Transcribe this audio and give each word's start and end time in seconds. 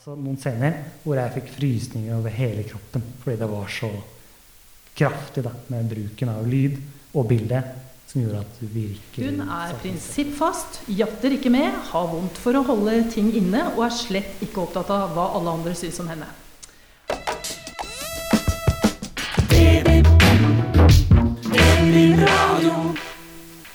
Altså 0.00 0.14
noen 0.16 0.38
scener 0.40 0.78
hvor 1.02 1.18
jeg 1.18 1.32
fikk 1.34 1.50
frysninger 1.58 2.14
over 2.16 2.32
hele 2.32 2.62
kroppen 2.64 3.02
fordi 3.20 3.34
det 3.36 3.48
var 3.50 3.66
så 3.68 3.90
kraftig 4.96 5.42
da, 5.44 5.52
med 5.68 5.90
bruken 5.92 6.30
av 6.32 6.48
lyd 6.48 6.78
og 7.12 7.28
bilde 7.28 7.60
som 8.08 8.22
gjorde 8.22 8.40
at 8.40 8.56
du 8.62 8.64
virkelig 8.72 9.28
Hun 9.28 9.44
er 9.44 9.76
prinsippfast, 9.82 10.80
jatter 10.88 11.36
ikke 11.36 11.52
med, 11.52 11.76
har 11.90 12.08
vondt 12.14 12.40
for 12.40 12.56
å 12.56 12.64
holde 12.70 12.96
ting 13.12 13.28
inne 13.42 13.66
og 13.74 13.84
er 13.90 13.96
slett 13.98 14.40
ikke 14.40 14.64
opptatt 14.64 14.88
av 14.96 15.12
hva 15.12 15.34
alle 15.36 15.58
andre 15.60 15.76
syns 15.76 16.00
om 16.00 16.08
henne. 16.08 16.32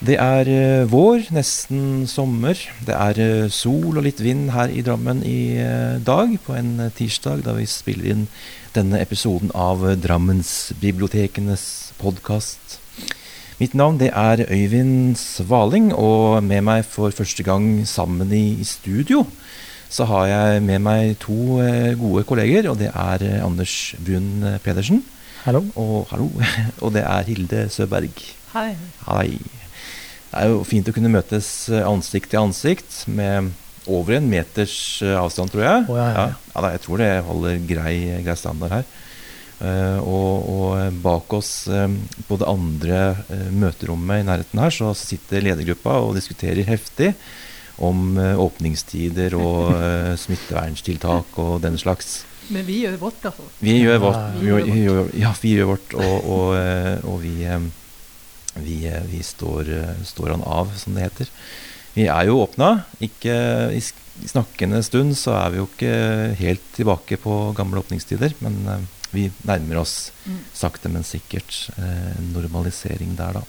Det 0.05 0.17
er 0.21 0.49
eh, 0.51 0.85
vår, 0.91 1.31
nesten 1.33 2.03
sommer. 2.05 2.59
Det 2.85 2.93
er 2.93 3.19
eh, 3.23 3.47
sol 3.49 3.95
og 3.95 4.03
litt 4.05 4.19
vind 4.21 4.51
her 4.53 4.69
i 4.69 4.83
Drammen 4.85 5.23
i 5.25 5.55
eh, 5.57 5.95
dag, 6.03 6.35
på 6.45 6.53
en 6.53 6.91
tirsdag, 6.93 7.41
da 7.45 7.55
vi 7.57 7.65
spiller 7.69 8.11
inn 8.11 8.25
denne 8.75 8.99
episoden 9.01 9.49
av 9.55 9.81
Drammensbibliotekenes 10.03 11.65
podkast. 11.97 12.77
Mitt 13.57 13.73
navn 13.73 13.97
det 13.97 14.11
er 14.11 14.45
Øyvind 14.45 15.15
Svaling, 15.17 15.89
og 15.95 16.43
med 16.43 16.67
meg 16.67 16.85
for 16.85 17.15
første 17.15 17.47
gang 17.47 17.87
sammen 17.89 18.35
i, 18.35 18.59
i 18.61 18.67
studio 18.67 19.23
så 19.89 20.05
har 20.09 20.27
jeg 20.27 20.63
med 20.65 20.81
meg 20.83 21.17
to 21.23 21.61
gode 21.97 22.25
kolleger, 22.27 22.67
og 22.69 22.81
det 22.81 22.91
er 22.91 23.25
Anders 23.45 23.95
Brun 24.03 24.57
Pedersen 24.65 25.05
Hallo? 25.45 25.63
og, 25.77 26.07
hallo, 26.11 26.29
og 26.83 26.97
det 26.97 27.05
er 27.05 27.29
Hilde 27.29 27.69
Søberg. 27.73 28.25
Hei. 28.53 28.73
Hei. 29.07 29.64
Det 30.31 30.41
er 30.41 30.51
jo 30.51 30.65
fint 30.67 30.89
å 30.89 30.93
kunne 30.95 31.11
møtes 31.13 31.49
eh, 31.71 31.85
ansikt 31.85 32.31
til 32.33 32.41
ansikt 32.41 33.03
med 33.11 33.53
over 33.85 34.17
en 34.17 34.29
meters 34.29 34.75
eh, 35.05 35.15
avstand, 35.17 35.53
tror 35.53 35.65
jeg. 35.65 35.87
Oh, 35.89 35.97
ja, 35.99 36.07
ja, 36.09 36.27
ja. 36.31 36.51
ja 36.53 36.63
da, 36.65 36.71
jeg 36.75 36.83
tror 36.85 37.01
det 37.03 37.09
holder 37.27 37.65
grei, 37.69 37.97
grei 38.25 38.37
standard 38.39 38.79
her. 38.79 38.87
Uh, 39.55 40.01
og, 40.03 40.47
og 40.51 40.95
bak 40.99 41.31
oss 41.37 41.69
um, 41.71 41.93
på 42.27 42.35
det 42.41 42.47
andre 42.51 42.97
uh, 43.29 43.45
møterommet 43.55 44.19
i 44.19 44.25
nærheten 44.27 44.59
her, 44.59 44.73
så 44.75 44.89
sitter 44.99 45.45
ledergruppa 45.45 45.93
og 46.03 46.17
diskuterer 46.17 46.67
heftig 46.67 47.13
om 47.79 48.17
uh, 48.19 48.33
åpningstider 48.43 49.37
og 49.39 49.71
smitteverntiltak 50.25 51.39
og 51.39 51.61
den 51.63 51.79
slags. 51.79 52.25
Men 52.53 52.65
vi 52.67 52.81
gjør 52.83 52.99
vårt, 53.01 53.23
altså. 53.25 53.47
Vi 53.59 53.77
gjør 53.79 54.01
vårt. 54.03 54.19
Ja, 54.19 54.39
Vi 54.39 54.47
gjør, 54.49 54.67
vi 54.67 54.83
gjør, 54.83 55.09
ja, 55.17 55.31
vi 55.41 55.53
gjør 55.55 55.71
vårt, 55.71 55.95
og, 55.97 56.29
og, 56.35 56.51
og 57.09 57.17
vi, 57.23 57.33
eh, 57.47 57.65
vi, 58.55 58.85
eh, 58.87 59.03
vi 59.11 59.21
står, 59.23 59.69
eh, 59.69 60.03
står 60.03 60.35
han 60.35 60.43
av, 60.43 60.73
som 60.77 60.95
det 60.95 61.07
heter. 61.09 61.31
Vi 61.95 62.07
er 62.11 62.25
jo 62.27 62.41
åpna. 62.43 62.85
Ikke 63.03 63.35
i 63.75 63.81
snakkende 64.27 64.81
stund 64.83 65.15
så 65.19 65.35
er 65.39 65.51
vi 65.51 65.61
jo 65.61 65.67
ikke 65.69 66.35
helt 66.39 66.63
tilbake 66.75 67.17
på 67.21 67.53
gamle 67.55 67.83
åpningstider, 67.83 68.35
men 68.43 68.61
eh, 68.67 68.85
vi 69.15 69.31
nærmer 69.47 69.79
oss 69.83 70.11
Mm. 70.25 70.39
sakte, 70.57 70.89
men 70.89 71.03
sikkert 71.05 71.69
en 71.77 72.31
normalisering 72.33 73.15
der, 73.15 73.33
da. 73.37 73.43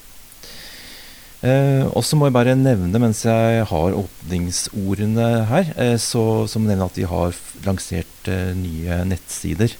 Eh, 1.45 1.85
og 1.93 2.01
så 2.05 2.17
må 2.17 2.27
jeg 2.27 2.33
bare 2.33 2.55
nevne, 2.57 2.97
mens 3.01 3.23
jeg 3.25 3.65
har 3.69 3.97
åpningsordene 3.97 5.45
her, 5.49 5.67
eh, 5.77 5.97
så, 6.01 6.47
så 6.49 6.57
må 6.57 6.69
jeg 6.69 6.77
nevne 6.77 6.87
at 6.89 6.97
vi 6.97 7.05
har 7.09 7.35
lansert 7.65 8.29
eh, 8.31 8.53
nye 8.57 9.03
nettsider 9.05 9.75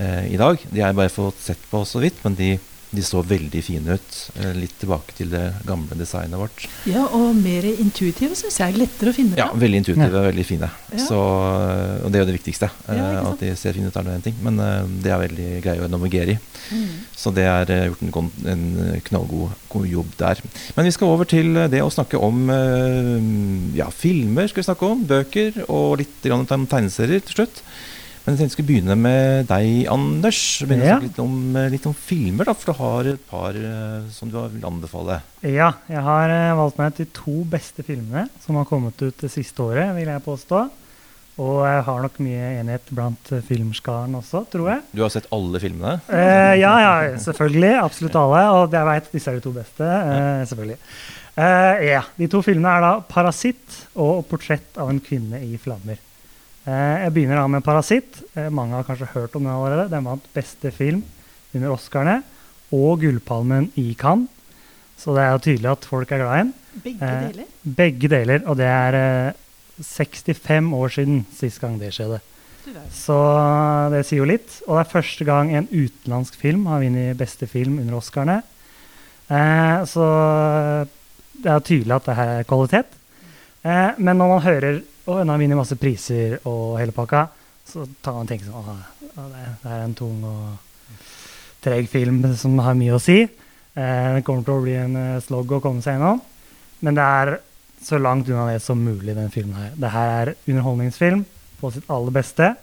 eh, 0.00 0.26
i 0.28 0.36
dag. 0.40 0.60
De 0.68 0.82
jeg 0.82 0.96
bare 0.98 1.12
fått 1.12 1.40
sett 1.40 1.62
på 1.70 1.84
så 1.88 2.02
vidt, 2.04 2.20
men 2.24 2.36
de, 2.36 2.50
de 2.96 3.04
så 3.06 3.22
veldig 3.26 3.62
fine 3.64 3.96
ut. 3.98 4.18
Eh, 4.40 4.52
litt 4.56 4.76
tilbake 4.80 5.16
til 5.18 5.32
det 5.32 5.42
gamle 5.68 5.98
designet 5.98 6.38
vårt. 6.40 6.66
Ja, 6.90 7.04
og 7.16 7.34
mer 7.38 7.66
intuitive 7.72 8.36
syns 8.38 8.60
jeg. 8.62 8.78
Lettere 8.78 9.12
å 9.12 9.16
finne 9.16 9.38
Ja, 9.38 9.50
veldig 9.52 9.82
intuitive, 9.82 10.24
veldig 10.28 10.46
fine. 10.48 10.70
Ja. 10.94 11.02
Så, 11.08 11.18
og 11.18 12.08
det 12.10 12.20
er 12.20 12.24
jo 12.24 12.30
det 12.32 12.38
viktigste. 12.38 12.70
eh, 12.88 13.00
Ja, 13.00 13.24
at 13.32 13.42
de 13.42 13.54
ser 13.58 13.76
fine 13.76 13.90
ut, 13.90 13.96
er 13.96 14.06
nå 14.06 14.16
én 14.18 14.24
ting. 14.24 14.36
Men 14.44 14.60
uh, 14.60 14.84
det 15.04 15.12
er 15.12 15.24
veldig 15.26 15.50
greie 15.64 15.84
å 15.84 15.90
navigere 15.90 16.36
i. 16.36 16.38
Mm. 16.72 16.88
Så 17.16 17.32
det 17.34 17.44
er 17.48 17.70
eh, 17.72 17.86
gjort 17.90 18.04
en, 18.04 18.30
en 18.52 18.64
eh, 18.84 19.00
knallgod 19.08 19.54
god 19.72 19.88
jobb 19.90 20.12
der. 20.20 20.40
Men 20.76 20.88
vi 20.88 20.92
skal 20.94 21.12
over 21.12 21.28
til 21.28 21.56
eh, 21.56 21.70
det 21.72 21.82
å 21.84 21.92
snakke 21.92 22.20
om 22.20 22.46
uh, 22.50 23.74
ja, 23.76 23.88
filmer, 23.94 24.48
skal 24.50 24.62
vi 24.62 24.68
snakke 24.68 24.90
om, 24.92 25.04
bøker 25.08 25.64
og 25.66 25.98
litt 26.02 26.20
grann 26.24 26.46
om 26.46 26.68
tegneserier 26.70 27.24
til 27.24 27.40
slutt. 27.40 27.62
Men 28.24 28.38
jeg 28.40 28.50
skulle 28.54 28.68
begynne 28.70 28.94
med 28.96 29.46
deg, 29.50 29.86
Anders. 29.92 30.38
Begynne 30.64 30.86
Ja. 30.88 30.98
litt 30.98 31.18
om, 31.20 31.34
eh, 31.56 31.68
litt 31.68 31.84
om 31.86 31.92
filmer, 31.92 32.44
da, 32.48 32.54
for 32.54 32.72
du 32.72 32.78
har 32.78 33.04
et 33.12 33.26
par 33.28 33.50
eh, 33.50 34.08
som 34.10 34.30
du 34.30 34.38
vil 34.48 34.64
anbefale. 34.64 35.18
Ja, 35.42 35.72
jeg 35.90 36.00
har 36.00 36.30
eh, 36.32 36.54
valgt 36.56 36.78
meg 36.78 36.94
de 36.96 37.04
to 37.12 37.44
beste 37.44 37.84
filmene 37.84 38.28
som 38.40 38.56
har 38.56 38.64
kommet 38.64 38.96
ut 39.02 39.18
det 39.20 39.30
siste 39.30 39.60
året, 39.60 39.92
vil 39.94 40.06
jeg 40.08 40.24
påstå. 40.24 40.70
Og 41.36 41.64
jeg 41.66 41.82
har 41.84 42.00
nok 42.00 42.18
mye 42.22 42.60
enighet 42.62 42.88
blant 42.94 43.30
filmskaren 43.48 44.14
også, 44.14 44.44
tror 44.52 44.68
jeg. 44.70 44.82
Du 44.94 45.02
har 45.02 45.10
sett 45.10 45.26
alle 45.34 45.58
filmene? 45.60 46.00
Eh, 46.08 46.54
ja, 46.62 46.72
ja, 46.80 46.94
selvfølgelig. 47.26 47.74
Absolutt 47.82 48.14
alle. 48.14 48.42
Og 48.54 48.70
jeg 48.72 48.86
veit 48.86 49.12
disse 49.12 49.28
er 49.28 49.34
de 49.40 49.44
to 49.44 49.52
beste. 49.52 49.82
Eh, 49.82 50.46
selvfølgelig. 50.46 50.78
Eh, 51.36 51.84
ja, 51.90 52.02
De 52.16 52.28
to 52.30 52.40
filmene 52.46 52.70
er 52.76 52.80
da 52.80 52.92
'Parasitt' 53.02 53.80
og 53.96 54.24
'Portrett 54.30 54.78
av 54.78 54.88
en 54.88 55.00
kvinne 55.00 55.42
i 55.42 55.58
flammer'. 55.58 55.98
Eh, 56.64 56.96
jeg 57.04 57.12
begynner 57.12 57.36
da 57.36 57.46
med 57.48 57.62
'Parasitt'. 57.64 58.22
Eh, 58.36 58.48
mange 58.50 58.72
har 58.72 58.84
kanskje 58.84 59.12
hørt 59.12 59.34
om 59.36 59.42
den 59.44 59.52
allerede. 59.52 59.90
Den 59.90 60.04
vant 60.04 60.24
beste 60.34 60.70
film 60.72 61.02
under 61.54 61.68
Oscarene 61.74 62.22
og 62.72 63.00
Gullpalmen 63.00 63.70
i 63.76 63.94
Cannes. 63.94 64.28
Så 64.98 65.14
det 65.14 65.22
er 65.24 65.32
jo 65.32 65.38
tydelig 65.38 65.70
at 65.72 65.84
folk 65.84 66.10
er 66.12 66.18
glad 66.18 66.34
i 66.34 66.42
den. 66.42 66.54
Begge 66.82 67.02
Eh, 67.02 67.32
deler. 67.32 67.44
Begge 67.76 68.08
deler. 68.08 68.46
Og 68.48 68.56
det 68.56 68.66
er 68.66 68.94
eh, 69.28 69.32
65 69.82 70.72
år 70.72 70.88
siden 70.88 71.26
sist 71.36 71.60
gang 71.60 71.78
det 71.78 71.92
skjedde. 71.92 72.20
Så 72.90 73.90
det 73.90 74.06
sier 74.06 74.18
jo 74.22 74.24
litt. 74.24 74.62
Og 74.66 74.78
det 74.78 74.86
er 74.86 75.00
første 75.02 75.24
gang 75.24 75.54
en 75.54 75.68
utenlandsk 75.68 76.34
film 76.40 76.64
har 76.66 76.80
vunnet 76.80 77.16
beste 77.18 77.46
film 77.46 77.78
under 77.78 77.96
Oscarene. 77.98 78.42
Eh, 79.30 79.84
så 79.84 80.86
det 81.42 81.46
er 81.50 81.58
jo 81.58 81.60
tydelig 81.68 81.94
at 81.94 82.06
det 82.06 82.16
her 82.16 82.28
er 82.38 82.44
kvalitet. 82.48 82.86
Eh, 83.64 83.90
men 83.98 84.16
når 84.16 84.28
man 84.28 84.42
hører 84.42 84.82
å, 85.04 85.18
den 85.18 85.32
har 85.32 85.40
vunnet 85.40 85.58
masse 85.58 85.78
priser 85.80 86.38
og 86.48 86.78
hele 86.80 86.94
pakka, 86.96 87.26
så 87.68 87.86
tar 88.04 88.16
man 88.16 88.26
og 88.26 88.30
tenker 88.30 88.48
sånn 88.48 88.84
Å, 89.14 89.24
det, 89.30 89.46
er 89.70 89.82
en 89.84 89.96
tung 89.96 90.20
og 90.26 90.92
treg 91.64 91.88
film 91.88 92.22
som 92.36 92.58
har 92.64 92.76
mye 92.76 92.96
å 92.96 93.02
si. 93.02 93.22
Eh, 93.24 94.08
det 94.16 94.24
kommer 94.26 94.44
til 94.46 94.56
å 94.56 94.64
bli 94.64 94.76
en 94.78 94.96
slogg 95.22 95.46
slog 95.46 95.58
å 95.58 95.62
komme 95.64 95.84
seg 95.84 95.96
gjennom. 95.96 96.20
Men 96.84 96.98
det 96.98 97.04
er 97.20 97.36
så 97.84 98.00
langt 98.00 98.28
unna 98.28 98.48
det 98.52 98.60
som 98.64 98.80
mulig, 98.80 99.14
den 99.16 99.32
filmen 99.32 99.56
her. 99.56 99.72
Det 99.76 99.92
her 99.92 100.12
er 100.14 100.34
underholdningsfilm 100.48 101.24
på 101.60 101.72
sitt 101.72 101.88
aller 101.92 102.14
beste. 102.14 102.54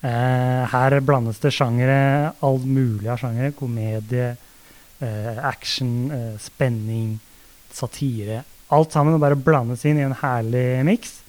Eh, 0.00 0.62
her 0.72 0.96
blandes 1.04 1.40
det 1.42 1.52
sjangere, 1.52 2.32
all 2.40 2.60
mulig 2.64 3.10
av 3.10 3.20
sjangere. 3.20 3.52
Komedie, 3.56 4.36
eh, 5.00 5.44
action, 5.44 6.10
eh, 6.10 6.38
spenning, 6.38 7.18
satire. 7.72 8.44
Alt 8.70 8.92
sammen 8.92 9.18
bare 9.20 9.36
blandes 9.36 9.84
inn 9.84 9.98
i 9.98 10.06
en 10.06 10.14
herlig 10.14 10.84
miks. 10.84 11.20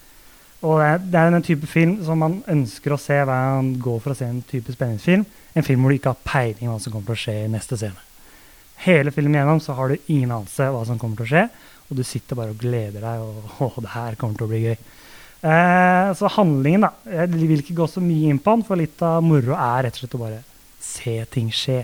Og 0.62 0.78
det 1.10 1.18
er, 1.18 1.32
en 1.32 1.44
type 1.46 1.66
film 1.66 1.96
som 2.06 2.20
man 2.22 2.38
ønsker 2.52 2.94
å 2.94 3.00
se 3.02 3.18
hver 3.18 3.30
gang 3.32 3.58
man 3.58 3.74
går 3.82 4.00
for 4.04 4.14
å 4.14 4.18
se 4.18 4.28
en 4.30 4.44
type 4.46 4.74
spenningsfilm. 4.76 5.26
En 5.58 5.66
film 5.66 5.82
hvor 5.82 5.94
du 5.94 5.98
ikke 5.98 6.14
har 6.14 6.26
peiling 6.28 6.70
hva 6.70 6.78
som 6.80 6.94
kommer 6.94 7.10
til 7.10 7.18
å 7.18 7.22
skje 7.24 7.38
i 7.48 7.52
neste 7.52 7.80
scene. 7.82 8.08
Hele 8.86 9.14
filmen 9.14 9.40
gjennom 9.40 9.62
så 9.62 9.74
har 9.78 9.92
du 9.92 10.10
ingen 10.10 10.30
anelse 10.30 10.70
hva 10.74 10.84
som 10.86 11.00
kommer 11.02 11.20
til 11.20 11.28
å 11.28 11.32
skje, 11.32 11.44
og 11.90 11.98
du 11.98 12.04
sitter 12.08 12.38
bare 12.38 12.54
og 12.54 12.62
gleder 12.62 13.04
deg, 13.04 13.26
og 13.26 13.64
å, 13.66 13.72
det 13.82 13.94
her 13.96 14.18
kommer 14.22 14.38
til 14.38 14.48
å 14.48 14.52
bli 14.54 14.62
gøy. 14.68 14.78
Eh, 15.42 16.14
så 16.18 16.30
handlingen, 16.38 16.86
da. 16.86 16.94
Jeg 17.10 17.34
vil 17.34 17.64
ikke 17.64 17.80
gå 17.82 17.90
så 17.90 18.04
mye 18.06 18.30
inn 18.30 18.42
på 18.42 18.56
den, 18.56 18.66
for 18.68 18.78
litt 18.78 19.02
av 19.06 19.22
moro 19.26 19.58
er 19.58 19.88
rett 19.88 19.98
og 19.98 20.04
slett 20.04 20.18
å 20.18 20.22
bare 20.22 20.42
se 20.82 21.18
ting 21.34 21.50
skje. 21.54 21.82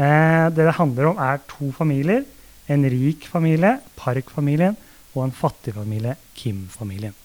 Eh, 0.00 0.46
det 0.48 0.64
det 0.64 0.76
handler 0.80 1.12
om, 1.12 1.20
er 1.20 1.42
to 1.50 1.68
familier. 1.76 2.24
En 2.70 2.84
rik 2.88 3.26
familie, 3.28 3.76
Park-familien, 4.00 4.76
og 5.12 5.26
en 5.26 5.34
fattig 5.34 5.74
familie, 5.76 6.16
Kim-familien. 6.38 7.16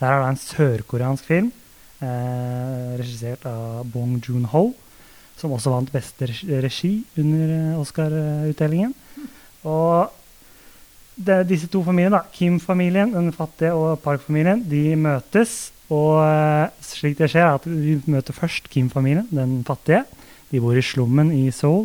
Det 0.00 0.08
er 0.08 0.22
da 0.22 0.28
en 0.32 0.38
sørkoreansk 0.40 1.26
film, 1.28 1.50
eh, 2.00 2.92
regissert 2.96 3.42
av 3.44 3.84
Bong 3.92 4.14
Joon-ho, 4.16 4.70
som 5.36 5.52
også 5.52 5.74
vant 5.74 5.92
beste 5.92 6.24
regi- 6.24 7.04
under 7.20 7.52
eh, 7.52 7.80
Oscar-utdelingen. 7.82 8.94
Og 9.68 10.08
det, 11.20 11.42
disse 11.50 11.68
to 11.68 11.84
familiene, 11.84 12.22
Kim-familien, 12.32 13.12
den 13.12 13.28
fattige, 13.36 13.74
og 13.76 14.00
Park-familien, 14.00 14.64
de 14.64 14.96
møtes. 14.96 15.70
Og 15.92 16.22
eh, 16.24 16.72
slik 16.80 17.18
det 17.20 17.28
skjer, 17.34 17.44
er 17.50 17.60
at 17.60 17.68
vi 17.68 18.00
møter 18.08 18.32
først 18.32 18.72
Kim-familien, 18.72 19.28
den 19.28 19.58
fattige. 19.68 20.06
De 20.48 20.64
bor 20.64 20.72
i 20.72 20.80
slummen 20.80 21.28
i 21.36 21.50
Seoul. 21.52 21.84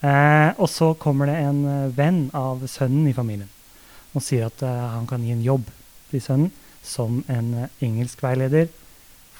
Eh, 0.00 0.50
og 0.56 0.72
så 0.72 0.94
kommer 0.96 1.28
det 1.28 1.42
en 1.44 1.60
eh, 1.68 1.92
venn 1.92 2.30
av 2.32 2.64
sønnen 2.72 3.04
i 3.12 3.16
familien 3.16 3.48
og 4.14 4.22
sier 4.22 4.50
at 4.50 4.60
eh, 4.62 4.82
han 4.94 5.06
kan 5.08 5.22
gi 5.24 5.32
en 5.32 5.44
jobb 5.44 5.68
til 6.10 6.20
sønnen 6.20 6.50
som 6.84 7.22
en 7.28 7.52
engelskveileder 7.54 7.84
engelsk 7.84 8.24
veileder 8.24 8.68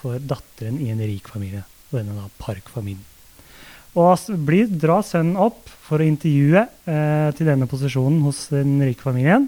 for 0.05 0.21
datteren 0.21 0.81
i 0.83 0.91
en 0.93 1.03
rik 1.05 1.29
familie. 1.33 1.65
Og 1.91 2.01
denne 2.01 2.17
da 2.17 2.29
Park-familien. 2.41 3.05
Og 3.95 4.19
blir, 4.45 4.67
drar 4.67 5.05
sønnen 5.07 5.39
opp 5.39 5.69
for 5.87 6.03
å 6.03 6.09
intervjue 6.09 6.65
eh, 6.65 7.29
til 7.39 7.47
denne 7.47 7.69
posisjonen 7.71 8.25
hos 8.27 8.49
den 8.51 8.81
rike 8.83 9.07
familien. 9.07 9.47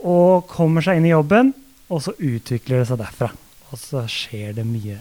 Og 0.00 0.48
kommer 0.50 0.82
seg 0.82 0.98
inn 0.98 1.10
i 1.10 1.12
jobben, 1.12 1.52
og 1.92 2.00
så 2.02 2.16
utvikler 2.16 2.80
det 2.80 2.88
seg 2.88 3.02
derfra. 3.02 3.32
og 3.72 3.80
så 3.80 4.02
skjer 4.08 4.52
det 4.56 4.64
mye 4.68 4.98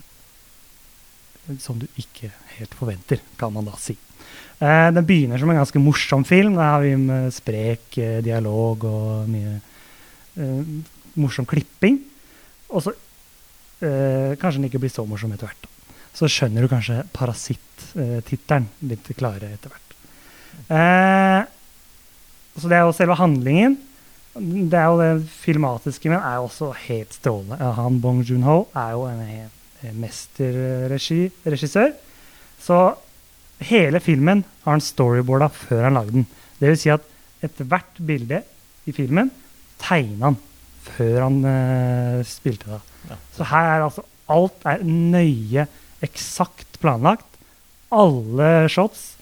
som 1.59 1.79
du 1.79 1.87
ikke 1.99 2.29
helt 2.55 2.75
forventer, 2.77 3.19
kan 3.39 3.51
man 3.51 3.65
da 3.67 3.75
si. 3.81 3.97
Eh, 4.61 4.87
den 4.93 5.07
begynner 5.07 5.41
som 5.41 5.49
en 5.51 5.59
ganske 5.59 5.81
morsom 5.81 6.23
film. 6.23 6.55
Der 6.55 6.75
har 6.75 6.83
vi 6.83 6.93
med 6.95 7.33
sprek 7.33 7.97
eh, 7.97 8.21
dialog 8.23 8.85
og 8.87 9.31
mye 9.31 9.57
eh, 10.37 10.75
morsom 11.19 11.47
klipping. 11.49 11.99
Og 12.71 12.85
så 12.85 12.93
eh, 13.83 14.37
kanskje 14.39 14.59
den 14.59 14.69
ikke 14.69 14.81
blir 14.83 14.93
så 14.93 15.05
morsom 15.07 15.33
etter 15.35 15.49
hvert. 15.49 15.69
Så 16.15 16.27
skjønner 16.31 16.63
du 16.63 16.71
kanskje 16.71 17.03
Parasitt-tittelen 17.15 18.67
litt 18.89 19.07
klarere 19.17 19.55
etter 19.55 19.71
hvert. 19.71 19.95
Eh, 20.71 21.41
så 22.59 22.71
det 22.71 22.77
er 22.77 22.85
jo 22.85 22.95
selve 22.95 23.15
handlingen. 23.19 23.77
Det 24.35 24.77
er 24.79 24.87
jo 24.87 24.99
det 24.99 25.29
filmatiske, 25.41 26.11
men 26.11 26.19
er 26.19 26.39
jo 26.39 26.47
også 26.47 26.71
helt 26.85 27.15
strålende. 27.15 27.59
Han 27.79 27.99
Bong 28.03 28.21
Joon-ho 28.27 28.65
er 28.79 28.91
jo 28.95 29.07
en 29.11 29.99
mesterregissør. 29.99 31.91
Så 32.61 32.77
hele 33.71 33.99
filmen 34.03 34.43
har 34.63 34.77
han 34.77 34.83
storyboarda 34.83 35.49
før 35.53 35.87
han 35.87 35.97
lagde 35.97 36.15
den. 36.19 36.27
Det 36.59 36.71
vil 36.71 36.79
si 36.79 36.93
at 36.93 37.07
etter 37.43 37.67
hvert 37.67 37.99
bilde 38.05 38.43
i 38.87 38.93
filmen 38.95 39.31
tegna 39.81 40.29
han 40.29 40.39
før 40.85 41.17
han 41.25 41.41
uh, 41.45 42.21
spilte 42.27 42.69
da. 42.71 42.79
Ja. 43.09 43.19
Så 43.35 43.47
her 43.51 43.69
er 43.69 43.85
altså 43.85 44.05
alt 44.31 44.65
er 44.69 44.83
nøye, 44.87 45.67
eksakt 46.05 46.79
planlagt. 46.81 47.27
Alle 47.91 48.69
shots, 48.71 49.15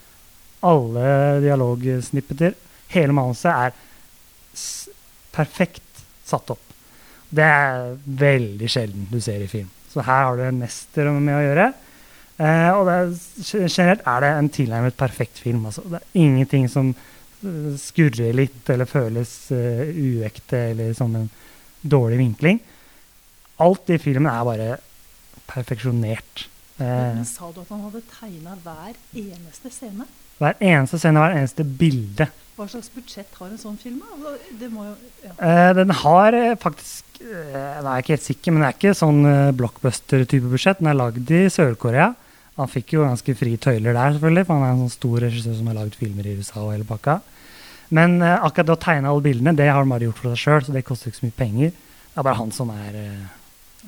alle 0.62 1.40
dialogsnippeter, 1.44 2.54
hele 2.94 3.16
manuset 3.16 3.50
er 3.50 3.76
perfekt 5.34 6.04
satt 6.28 6.52
opp. 6.54 6.66
Det 7.30 7.46
er 7.46 7.94
veldig 8.20 8.70
sjelden 8.70 9.08
du 9.12 9.20
ser 9.22 9.44
i 9.46 9.50
film. 9.50 9.70
Så 9.90 10.04
her 10.06 10.26
har 10.28 10.38
du 10.38 10.46
en 10.46 10.62
mester 10.62 11.10
med 11.14 11.34
å 11.34 11.44
gjøre. 11.44 11.70
Uh, 12.40 12.72
og 12.78 12.90
er, 12.94 13.10
generelt 13.68 14.06
er 14.08 14.24
det 14.24 14.32
en 14.32 14.52
tilnærmet 14.54 14.98
perfekt 14.98 15.42
film. 15.44 15.66
Altså. 15.70 15.84
Det 15.90 16.00
er 16.00 16.22
ingenting 16.22 16.70
som 16.72 16.94
eh, 16.94 17.74
skurrer 17.82 18.38
litt 18.38 18.70
eller 18.72 18.88
føles 18.88 19.34
uh, 19.52 19.84
uekte 19.90 20.62
eller 20.72 20.94
som 20.98 21.18
en 21.20 21.28
dårlig 21.82 22.20
vinkling. 22.22 22.62
Alt 23.60 23.92
i 23.92 24.00
filmen 24.02 24.30
er 24.32 24.48
bare 24.48 24.70
perfeksjonert. 25.50 26.48
Men 26.80 27.26
sa 27.28 27.50
du 27.52 27.60
at 27.60 27.72
han 27.74 27.82
hadde 27.88 28.02
tegna 28.08 28.56
hver 28.64 28.94
eneste 29.20 29.72
scene? 29.74 30.08
Hver 30.40 30.56
eneste 30.64 31.00
scene, 31.02 31.20
hver 31.20 31.36
eneste 31.36 31.66
bilde. 31.68 32.30
Hva 32.56 32.68
slags 32.72 32.92
budsjett 32.92 33.36
har 33.40 33.50
en 33.50 33.60
sånn 33.60 33.76
film? 33.80 34.00
Altså, 34.04 34.36
jo, 34.60 34.86
ja. 35.26 35.34
eh, 35.36 35.72
den 35.76 35.92
har 36.02 36.36
eh, 36.36 36.56
faktisk 36.60 37.22
eh, 37.24 37.56
Jeg 37.56 37.84
er 37.84 38.02
ikke 38.04 38.16
helt 38.16 38.26
sikker, 38.26 38.56
men 38.56 38.64
det 38.64 38.70
er 38.70 38.78
ikke 38.78 38.96
sånn 39.00 39.20
eh, 39.28 39.52
blockbuster-type 39.60 40.52
budsjett. 40.52 40.80
Den 40.80 40.92
er 40.92 41.00
lagd 41.00 41.32
i 41.36 41.46
Sør-Korea. 41.52 42.14
Han 42.60 42.72
fikk 42.72 42.96
jo 42.98 43.06
ganske 43.06 43.36
frie 43.40 43.60
tøyler 43.60 43.96
der, 43.96 44.16
selvfølgelig, 44.16 44.48
for 44.48 44.60
han 44.60 44.68
er 44.68 44.74
en 44.76 44.82
sånn 44.86 44.96
stor 44.96 45.22
regissør 45.24 45.56
som 45.60 45.72
har 45.72 45.80
lagd 45.80 46.00
filmer 46.00 46.28
i 46.28 46.36
USA 46.40 46.64
og 46.66 46.74
hele 46.76 46.88
pakka. 46.88 47.20
Men 47.96 48.20
uh, 48.22 48.38
akkurat 48.46 48.70
det 48.70 48.76
å 48.78 48.82
tegne 48.84 49.12
alle 49.12 49.26
bildene, 49.26 49.56
det 49.58 49.70
har 49.70 49.82
han 49.82 49.92
bare 49.92 50.10
gjort 50.10 50.22
for 50.22 50.34
seg 50.34 50.44
sjøl, 50.44 50.64
så 50.66 50.76
det 50.76 50.86
koster 50.88 51.10
ikke 51.10 51.22
så 51.22 51.28
mye 51.28 51.40
penger. 51.40 51.76
Det 52.10 52.22
er 52.22 52.28
bare 52.28 52.40
han 52.42 52.54
som 52.54 52.72
er 52.74 52.98
uh, 53.00 53.28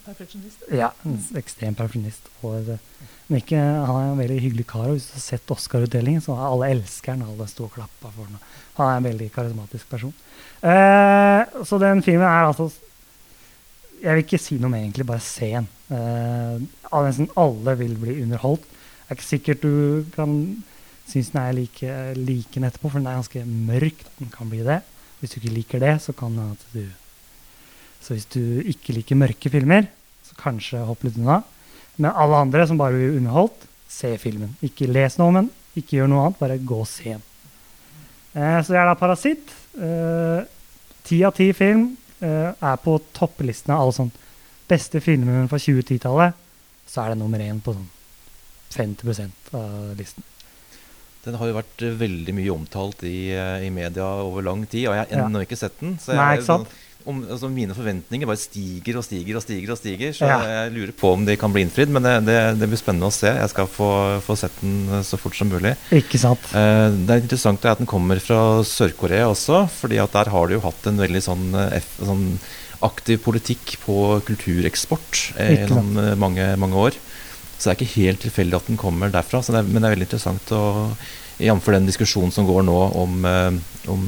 Perfeksjonist? 0.06 0.64
Ja, 0.72 0.92
en 1.04 1.18
ekstrem 1.36 1.76
perfeksjonist. 1.76 2.30
Og, 2.48 2.70
men 3.28 3.42
ikke, 3.42 3.60
han 3.60 3.98
er 3.98 4.12
en 4.14 4.22
veldig 4.22 4.38
hyggelig 4.40 4.66
kar. 4.70 4.88
og 4.88 4.96
Hvis 4.96 5.10
du 5.10 5.18
har 5.18 5.24
sett 5.26 5.52
Oscar-utdelingen, 5.52 6.24
så 6.24 6.38
har 6.40 6.48
alle 6.48 6.70
elsker 6.78 7.14
han. 7.14 7.26
Alle 7.28 7.48
sto 7.52 7.68
og 7.68 7.76
klappa 7.76 8.12
for 8.14 8.30
ham. 8.30 8.40
Han 8.80 8.88
er 8.88 9.02
en 9.02 9.10
veldig 9.10 9.28
karismatisk 9.36 9.90
person. 9.92 10.16
Uh, 10.64 11.44
så 11.68 11.80
den 11.82 12.04
filmen 12.06 12.28
er 12.28 12.46
altså 12.46 12.70
Jeg 14.02 14.16
vil 14.16 14.24
ikke 14.24 14.42
si 14.42 14.58
noe 14.62 14.72
mer, 14.72 14.86
egentlig. 14.86 15.06
Bare 15.12 15.26
se 15.26 15.52
den. 15.52 15.70
Uh, 15.92 17.04
nesten 17.06 17.30
alle 17.38 17.76
vil 17.84 17.98
bli 18.00 18.22
underholdt. 18.24 18.64
Det 18.64 19.12
er 19.12 19.20
ikke 19.20 19.28
sikkert 19.28 19.66
du 19.66 20.06
kan 20.16 20.34
synes 21.08 21.32
den 21.34 21.42
er 21.42 21.56
like, 21.56 21.94
like 22.20 22.62
etterpå, 22.62 22.90
for 22.90 23.00
den 23.00 23.08
er 23.08 23.20
ganske 23.20 23.46
mørk. 23.46 24.04
Den 24.20 24.30
kan 24.34 24.50
bli 24.50 24.62
det. 24.66 24.82
Hvis 25.20 25.34
du 25.34 25.40
ikke 25.40 25.56
liker 25.56 25.82
det, 25.84 25.96
så 26.02 26.14
kan 26.18 26.36
det 26.38 26.52
at 26.52 26.68
du 26.74 26.84
Så 28.02 28.16
hvis 28.16 28.26
du 28.26 28.62
ikke 28.66 28.96
liker 28.96 29.16
mørke 29.16 29.50
filmer, 29.54 29.86
så 30.26 30.34
kanskje 30.40 30.80
hopp 30.88 31.04
litt 31.06 31.20
unna. 31.22 31.44
Men 31.98 32.16
alle 32.18 32.40
andre 32.42 32.66
som 32.66 32.80
bare 32.80 32.96
blir 32.98 33.20
underholdt, 33.20 33.68
se 33.88 34.16
filmen. 34.18 34.56
Ikke 34.66 34.88
les 34.90 35.20
noe 35.20 35.30
om 35.30 35.38
den, 35.38 35.50
ikke 35.78 36.00
gjør 36.00 36.10
noe 36.10 36.24
annet, 36.26 36.40
bare 36.40 36.58
gå 36.58 36.80
og 36.82 36.90
se 36.90 37.12
den. 37.12 37.22
Eh, 38.34 38.58
så 38.64 38.74
det 38.74 38.80
er 38.80 38.90
da 38.90 38.96
'Parasitt'. 38.96 39.54
Eh, 39.78 41.26
av 41.26 41.34
ti 41.36 41.52
film 41.54 41.98
eh, 42.22 42.54
er 42.62 42.76
på 42.78 43.02
topplistene 43.14 43.76
av 43.76 43.82
alle 43.82 43.94
sånn 43.94 44.12
beste 44.70 45.02
filmer 45.02 45.48
fra 45.48 45.58
2010-tallet. 45.58 46.34
Så 46.88 47.02
er 47.02 47.10
det 47.10 47.18
nummer 47.20 47.40
én 47.40 47.60
på 47.62 47.74
sånn 47.76 47.90
50 48.72 49.32
av 49.54 49.98
listen. 49.98 50.24
Den 51.26 51.38
har 51.38 51.52
jo 51.52 51.58
vært 51.60 51.84
veldig 52.00 52.34
mye 52.34 52.54
omtalt 52.54 53.04
i, 53.06 53.30
i 53.36 53.70
media 53.74 54.08
over 54.24 54.46
lang 54.48 54.64
tid, 54.66 54.88
og 54.90 54.96
jeg 54.98 55.06
har 55.06 55.28
ennå 55.28 55.44
ja. 55.44 55.48
ikke 55.48 55.60
sett 55.60 55.76
den. 55.82 55.98
Så 56.02 56.16
jeg, 56.16 56.22
Nei, 56.22 56.32
ikke 56.40 56.48
sant? 56.48 56.72
Sånn, 56.72 56.88
om, 57.10 57.22
altså 57.34 57.50
mine 57.52 57.76
forventninger 57.76 58.30
bare 58.30 58.40
stiger 58.40 59.00
og 59.00 59.06
stiger 59.06 59.38
og 59.40 59.44
stiger. 59.46 59.74
og 59.74 59.80
stiger, 59.80 60.14
Så 60.16 60.30
ja. 60.30 60.40
jeg 60.46 60.74
lurer 60.76 60.94
på 60.98 61.14
om 61.16 61.26
de 61.26 61.36
kan 61.40 61.54
bli 61.54 61.64
innfridd. 61.66 61.92
Men 61.94 62.06
det, 62.06 62.16
det, 62.28 62.38
det, 62.62 62.70
blir 62.70 62.80
spennende 62.80 63.10
å 63.10 63.16
se. 63.16 63.32
Jeg 63.34 63.54
skal 63.54 63.70
få, 63.72 63.92
få 64.26 64.38
sett 64.40 64.58
den 64.62 64.90
eh, 64.90 65.06
så 65.08 65.20
fort 65.22 65.38
som 65.38 65.52
mulig. 65.52 65.76
Ikke 65.98 66.22
sant. 66.22 66.52
Eh, 66.58 66.88
det 66.94 67.16
er 67.16 67.24
interessant 67.24 67.70
at 67.70 67.82
den 67.82 67.90
kommer 67.90 68.22
fra 68.24 68.42
Sør-Korea 68.68 69.30
også. 69.32 69.64
fordi 69.80 70.02
at 70.04 70.18
der 70.18 70.34
har 70.34 70.50
de 70.50 70.60
jo 70.60 70.66
hatt 70.66 70.90
en 70.90 71.02
veldig 71.02 71.24
sånn, 71.26 71.48
eh, 71.68 71.94
sånn 72.02 72.28
aktiv 72.86 73.22
politikk 73.22 73.78
på 73.84 73.98
kultureksport 74.26 75.24
eh, 75.38 75.56
gjennom 75.62 75.94
eh, 76.02 76.16
mange, 76.20 76.54
mange 76.62 76.88
år. 76.90 77.02
Så 77.62 77.70
det 77.70 77.76
er 77.76 77.80
ikke 77.80 78.02
helt 78.02 78.24
tilfeldig 78.26 78.58
at 78.58 78.70
den 78.72 78.80
kommer 78.82 79.12
derfra. 79.14 79.44
Det 79.46 79.60
er, 79.60 79.68
men 79.68 79.78
det 79.78 79.90
er 79.90 79.94
veldig 79.96 80.08
interessant 80.10 80.56
å 80.58 80.64
Jf. 81.42 81.68
den 81.74 81.88
diskusjonen 81.90 82.34
som 82.34 82.46
går 82.46 82.66
nå 82.68 82.78
om, 83.02 83.24
om 83.90 84.02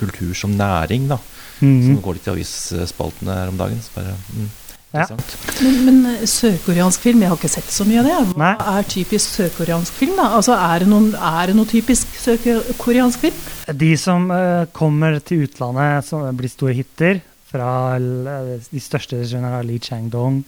kultur 0.00 0.36
som 0.36 0.52
næring. 0.56 1.08
da 1.10 1.18
Mm 1.60 1.80
Som 1.82 2.02
går 2.02 2.18
litt 2.18 2.28
i 2.28 2.32
avisspaltene 2.32 3.38
her 3.38 3.50
om 3.52 3.58
dagen. 3.58 3.80
Bare, 3.94 4.14
mm, 4.34 4.48
ja. 4.94 5.04
Men, 5.10 5.76
men 5.86 6.00
eh, 6.12 6.24
sørkoreansk 6.30 7.02
film, 7.02 7.22
jeg 7.22 7.32
har 7.32 7.38
ikke 7.38 7.50
sett 7.50 7.70
så 7.74 7.86
mye 7.88 8.00
av 8.02 8.08
det. 8.08 8.16
Hva 8.30 8.40
Nei. 8.44 8.54
er 8.78 8.88
typisk 8.90 9.36
sørkoreansk 9.38 10.00
film? 10.00 10.16
da? 10.20 10.28
Altså, 10.38 10.54
Er 10.54 10.84
det 10.84 10.90
noen, 10.90 11.12
er 11.14 11.50
det 11.50 11.56
noe 11.58 11.70
typisk 11.70 12.10
sørkoreansk 12.22 13.26
film? 13.26 13.40
De 13.84 13.92
som 13.98 14.28
uh, 14.30 14.66
kommer 14.76 15.18
til 15.20 15.46
utlandet, 15.48 16.06
som 16.06 16.26
blir 16.36 16.52
store 16.52 16.76
hiter 16.78 17.22
fra 17.50 17.70
uh, 17.98 18.54
de 18.58 18.82
største 18.82 19.18
regissørene, 19.18 19.62
Lee 19.66 19.82
Chang-dong, 19.82 20.42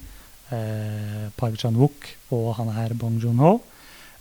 uh, 0.53 1.27
Park 1.39 1.59
Chan-wook 1.61 2.11
og 2.35 2.51
han 2.59 2.73
her 2.77 2.95
Bong 2.99 3.19
Joon-ho. 3.23 3.59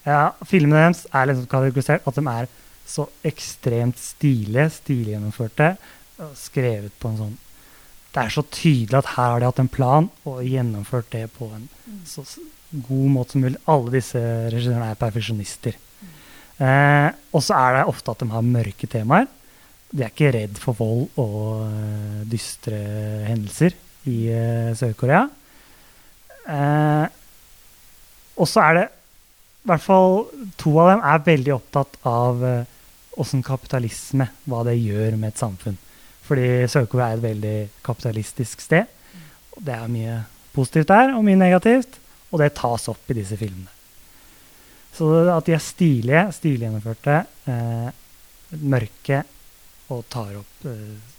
Ja, 0.05 0.35
filmene 0.45 0.83
deres 0.83 1.05
er 1.09 1.31
liksom 1.31 1.49
kategorisert 1.49 2.05
at 2.05 2.17
de 2.17 2.25
er 2.29 2.49
så 2.85 3.07
ekstremt 3.25 3.97
stilige, 3.97 4.67
stilgjennomførte 4.75 5.71
skrevet 6.37 6.93
på 7.01 7.09
en 7.09 7.17
sånn 7.19 7.33
Det 8.13 8.21
er 8.21 8.31
så 8.31 8.45
tydelig 8.47 8.99
at 9.01 9.09
her 9.17 9.31
har 9.33 9.41
de 9.41 9.47
hatt 9.49 9.57
en 9.59 9.71
plan 9.71 10.05
og 10.23 10.43
gjennomført 10.45 11.09
det 11.11 11.25
på 11.35 11.49
en 11.51 11.65
så 12.07 12.23
god 12.85 13.09
måte 13.11 13.35
som 13.35 13.43
mulig. 13.43 13.59
Alle 13.67 13.91
disse 13.97 14.21
regissørene 14.53 14.91
er 14.93 14.99
perfeksjonister. 14.99 15.75
Eh, 16.55 17.09
og 17.35 17.43
så 17.43 17.57
er 17.57 17.75
det 17.75 17.89
ofte 17.91 18.13
at 18.13 18.23
de 18.23 18.29
har 18.31 18.45
mørke 18.47 18.87
temaer. 18.87 19.27
De 19.91 20.03
er 20.03 20.13
ikke 20.13 20.31
redd 20.31 20.59
for 20.59 20.79
vold 20.79 21.19
og 21.21 21.67
uh, 21.67 22.23
dystre 22.27 22.79
hendelser 23.27 23.75
i 24.11 24.15
uh, 24.31 24.71
Sør-Korea. 24.75 25.25
Eh, 26.45 27.05
og 28.35 28.49
så 28.49 28.65
er 28.67 28.77
det 28.77 28.85
i 28.85 29.69
hvert 29.71 29.81
fall 29.81 30.25
to 30.61 30.75
av 30.77 30.91
dem 30.91 31.03
er 31.09 31.23
veldig 31.25 31.53
opptatt 31.55 31.97
av 32.05 32.43
åssen 33.17 33.41
eh, 33.41 33.47
kapitalisme, 33.47 34.27
hva 34.45 34.61
det 34.67 34.75
gjør 34.77 35.17
med 35.17 35.33
et 35.33 35.41
samfunn. 35.41 35.77
Fordi 36.25 36.65
Sør-Korea 36.69 37.13
er 37.13 37.19
et 37.19 37.25
veldig 37.25 37.57
kapitalistisk 37.85 38.63
sted. 38.65 38.89
Og 39.55 39.63
det 39.65 39.75
er 39.75 39.91
mye 39.91 40.17
positivt 40.55 40.89
der, 40.91 41.13
og 41.15 41.25
mye 41.25 41.39
negativt. 41.39 41.99
Og 42.31 42.41
det 42.41 42.55
tas 42.57 42.89
opp 42.91 43.09
i 43.09 43.17
disse 43.17 43.37
filmene. 43.39 43.71
Så 44.95 45.09
at 45.27 45.47
de 45.47 45.55
er 45.55 45.63
stilige, 45.63 46.23
stilig 46.35 46.69
eh, 46.71 47.89
mørke 48.63 49.23
og 49.91 50.05
tar 50.09 50.37
opp 50.39 50.67
eh, 50.69 51.15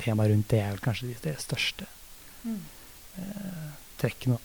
temaet 0.00 0.30
rundt 0.30 0.52
det, 0.52 0.60
er 0.62 0.70
vel 0.76 0.84
kanskje 0.84 1.10
de, 1.10 1.34
største 1.42 1.88
eh, 2.46 3.66
trekkene. 4.00 4.38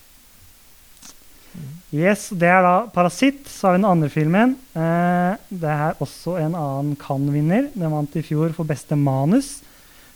Yes, 1.96 2.30
Det 2.30 2.48
er 2.50 2.62
da 2.62 2.88
'Parasitt'. 2.88 3.48
Så 3.48 3.68
har 3.68 3.76
vi 3.76 3.82
den 3.82 3.92
andre 3.92 4.10
filmen. 4.10 4.56
Eh, 4.76 5.38
det 5.50 5.70
er 5.70 5.96
også 6.02 6.38
en 6.40 6.56
annen 6.56 6.96
Cannes-vinner. 6.96 7.70
Den 7.74 7.92
vant 7.92 8.16
i 8.16 8.22
fjor 8.22 8.54
for 8.54 8.66
beste 8.66 8.96
manus. 8.96 9.62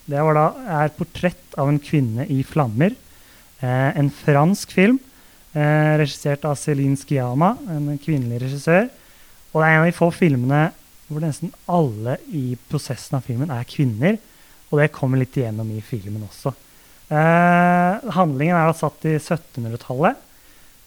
Det 0.06 0.18
da, 0.18 0.54
er 0.68 0.90
'Portrett 0.90 1.58
av 1.58 1.70
en 1.70 1.80
kvinne 1.80 2.28
i 2.28 2.44
flammer'. 2.44 2.96
Eh, 3.62 3.98
en 3.98 4.10
fransk 4.10 4.72
film 4.72 5.00
eh, 5.56 5.98
regissert 6.00 6.46
av 6.46 6.56
Céline 6.56 6.98
Sciama, 6.98 7.58
en 7.70 7.98
kvinnelig 8.00 8.42
regissør. 8.42 8.90
Og 9.54 9.62
det 9.62 9.68
er 9.68 9.76
en 9.76 9.84
av 9.84 9.90
de 9.90 9.98
få 9.98 10.12
filmene 10.14 10.72
hvor 11.10 11.22
nesten 11.22 11.52
alle 11.68 12.18
i 12.30 12.56
prosessen 12.70 13.18
av 13.18 13.26
filmen 13.26 13.50
er 13.50 13.64
kvinner. 13.70 14.18
Og 14.70 14.80
det 14.80 14.92
kommer 14.94 15.18
litt 15.18 15.36
igjennom 15.38 15.70
i 15.74 15.82
filmen 15.82 16.28
også. 16.28 16.54
Eh, 17.10 18.10
handlingen 18.14 18.56
er 18.56 18.70
da 18.70 18.76
satt 18.78 19.06
i 19.10 19.16
1700-tallet. 19.18 20.18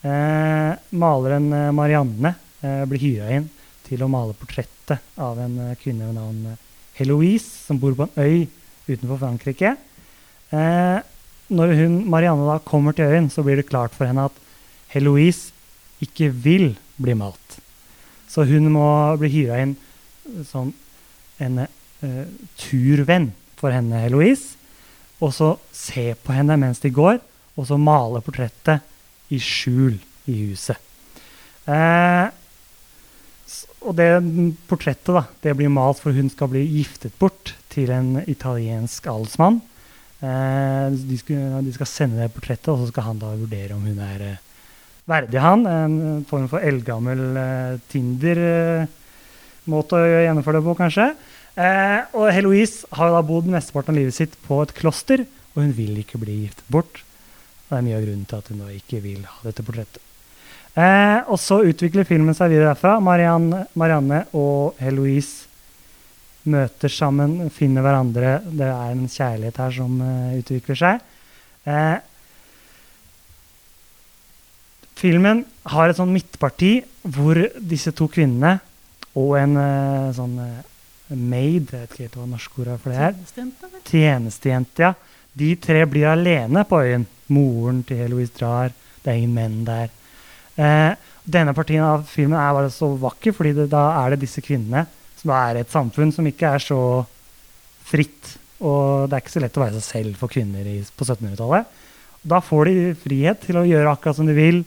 Eh, 0.03 0.73
maleren 0.99 1.53
eh, 1.55 1.69
Marianne 1.71 2.35
eh, 2.61 2.83
blir 2.91 3.03
hyra 3.05 3.29
inn 3.37 3.45
til 3.87 4.03
å 4.03 4.11
male 4.11 4.35
portrettet 4.35 4.99
av 5.21 5.39
en 5.39 5.55
kvinne 5.79 6.09
ved 6.09 6.17
navn 6.17 6.57
Heloise, 6.99 7.47
som 7.69 7.79
bor 7.79 7.95
på 7.95 8.09
en 8.09 8.19
øy 8.19 8.49
utenfor 8.89 9.21
Frankrike. 9.21 9.77
når 10.53 11.75
hun, 11.79 11.95
Marianne 12.11 12.47
da 12.49 12.59
kommer 12.59 12.93
til 12.93 13.09
øyen, 13.09 13.31
så 13.31 13.45
blir 13.45 13.57
det 13.57 13.69
klart 13.69 13.95
for 13.95 14.09
henne 14.09 14.27
at 14.27 14.41
Heloise 14.93 15.53
ikke 16.03 16.29
vil 16.29 16.75
bli 16.97 17.15
malt. 17.15 17.59
Så 18.29 18.45
hun 18.49 18.69
må 18.75 18.87
bli 19.21 19.31
hyra 19.33 19.63
inn 19.63 19.77
som 20.45 20.73
en 21.39 21.63
turvenn 22.59 23.31
for 23.57 23.73
henne, 23.73 24.03
Heloise 24.03 24.59
og 25.23 25.31
så 25.37 25.53
se 25.73 26.13
på 26.19 26.35
henne 26.35 26.59
mens 26.59 26.83
de 26.83 26.91
går, 26.91 27.21
og 27.55 27.69
så 27.69 27.79
male 27.79 28.23
portrettet 28.25 28.83
i 29.33 29.41
skjul 29.43 29.97
i 30.31 30.37
huset. 30.51 30.79
Eh, 31.67 32.29
og 33.83 33.97
det 33.99 34.11
portrettet 34.71 35.11
da, 35.11 35.25
det 35.43 35.57
blir 35.59 35.73
malt 35.73 35.99
for 36.03 36.15
hun 36.15 36.31
skal 36.31 36.51
bli 36.53 36.63
giftet 36.79 37.15
bort 37.19 37.55
til 37.73 37.91
en 37.95 38.21
italiensk 38.31 39.07
adelsmann. 39.11 39.59
Eh, 40.23 40.87
de, 40.95 41.19
de, 41.19 41.73
skal 41.75 41.91
sende 41.91 42.23
det 42.23 42.35
portrettet, 42.35 42.71
og 42.71 42.79
så 42.79 42.87
skal 42.93 43.09
han 43.11 43.23
da 43.23 43.29
vurdere 43.35 43.75
om 43.75 43.85
hun 43.89 43.99
er 44.07 44.21
eh, 44.29 44.41
verdig 45.11 45.41
han. 45.43 45.61
En 45.67 46.25
form 46.29 46.47
for 46.53 46.61
eldgammel 46.63 47.21
eh, 47.43 47.81
Tinder-måte 47.93 49.95
å 49.99 50.23
gjennomføre 50.27 50.59
det 50.61 50.67
på, 50.69 50.79
kanskje. 50.79 51.07
Eh, 51.59 52.01
og 52.17 52.31
Heloise 52.33 52.87
har 52.97 53.09
da 53.13 53.21
bodd 53.27 53.47
mesteparten 53.51 53.93
av 53.93 53.99
livet 53.99 54.17
sitt 54.17 54.35
på 54.47 54.63
et 54.63 54.73
kloster, 54.79 55.27
og 55.53 55.59
hun 55.65 55.75
vil 55.77 55.99
ikke 56.01 56.21
bli 56.23 56.35
giftet 56.45 56.69
bort. 56.73 57.03
Og 57.73 57.79
det 57.79 57.81
er 57.81 57.85
mye 57.87 57.97
av 57.97 58.03
grunnen 58.05 58.25
til 58.29 58.37
at 58.37 58.49
hun 58.53 58.59
da 58.61 58.67
ikke 58.77 58.99
vil 59.01 59.23
ha 59.25 59.39
dette 59.47 59.65
portrettet. 59.65 60.03
Eh, 60.77 61.21
og 61.33 61.39
så 61.41 61.63
utvikler 61.65 62.05
filmen 62.05 62.37
seg 62.37 62.51
videre 62.53 62.75
derfra. 62.75 62.99
Marianne, 63.01 63.63
Marianne 63.81 64.19
og 64.37 64.77
Heloise 64.81 65.49
møter 66.53 66.93
sammen, 66.93 67.49
finner 67.55 67.85
hverandre. 67.85 68.35
Det 68.45 68.69
er 68.69 68.93
en 68.93 69.09
kjærlighet 69.09 69.61
her 69.63 69.73
som 69.77 69.95
uh, 70.05 70.35
utvikler 70.37 70.77
seg. 70.77 71.07
Eh, 71.65 71.97
filmen 75.01 75.45
har 75.73 75.89
et 75.89 75.97
sånn 75.97 76.13
midtparti 76.13 76.75
hvor 77.09 77.41
disse 77.57 77.95
to 77.97 78.09
kvinnene 78.13 78.59
og 79.17 79.33
en 79.41 79.57
uh, 79.57 80.13
sånn 80.13 80.37
uh, 80.45 80.61
maid, 81.17 81.73
jeg 81.73 81.87
vet 81.87 81.97
ikke 81.97 82.05
helt 82.05 82.21
hva 82.21 82.29
norsk 82.35 82.61
ord 82.61 82.75
er 82.75 82.85
for 82.85 82.93
det 82.93 83.01
her. 83.01 83.17
Tjenestejente, 83.17 83.73
Tjenestejente, 83.89 84.91
ja. 84.91 84.95
De 85.33 85.55
tre 85.57 85.87
blir 85.89 86.11
alene 86.11 86.67
på 86.69 86.83
øyen. 86.85 87.07
Moren 87.33 87.83
til 87.89 88.01
Heloise 88.03 88.35
drar, 88.37 88.75
det 89.03 89.11
er 89.11 89.21
ingen 89.21 89.37
menn 89.37 89.63
der. 89.67 89.93
Eh, 90.57 90.93
denne 91.23 91.55
partien 91.57 91.85
av 91.87 92.05
filmen 92.11 92.39
er 92.39 92.55
bare 92.57 92.73
så 92.75 92.91
vakker, 93.01 93.35
fordi 93.37 93.55
det, 93.61 93.69
da 93.73 93.87
er 94.03 94.13
det 94.13 94.25
disse 94.25 94.43
kvinnene 94.45 94.85
som 95.21 95.33
er 95.37 95.61
et 95.61 95.71
samfunn 95.73 96.13
som 96.15 96.27
ikke 96.29 96.55
er 96.57 96.63
så 96.63 96.81
fritt. 97.87 98.35
Og 98.63 99.09
det 99.09 99.17
er 99.17 99.25
ikke 99.25 99.37
så 99.37 99.43
lett 99.43 99.59
å 99.59 99.65
være 99.65 99.79
seg 99.81 99.87
selv 99.89 100.19
for 100.21 100.31
kvinner 100.31 100.67
i, 100.67 100.81
på 100.83 101.07
1700-tallet. 101.07 101.79
Da 102.23 102.39
får 102.43 102.69
de 102.69 102.91
frihet 103.03 103.41
til 103.47 103.59
å 103.59 103.67
gjøre 103.67 103.95
akkurat 103.97 104.19
som 104.19 104.29
de 104.29 104.37
vil. 104.37 104.61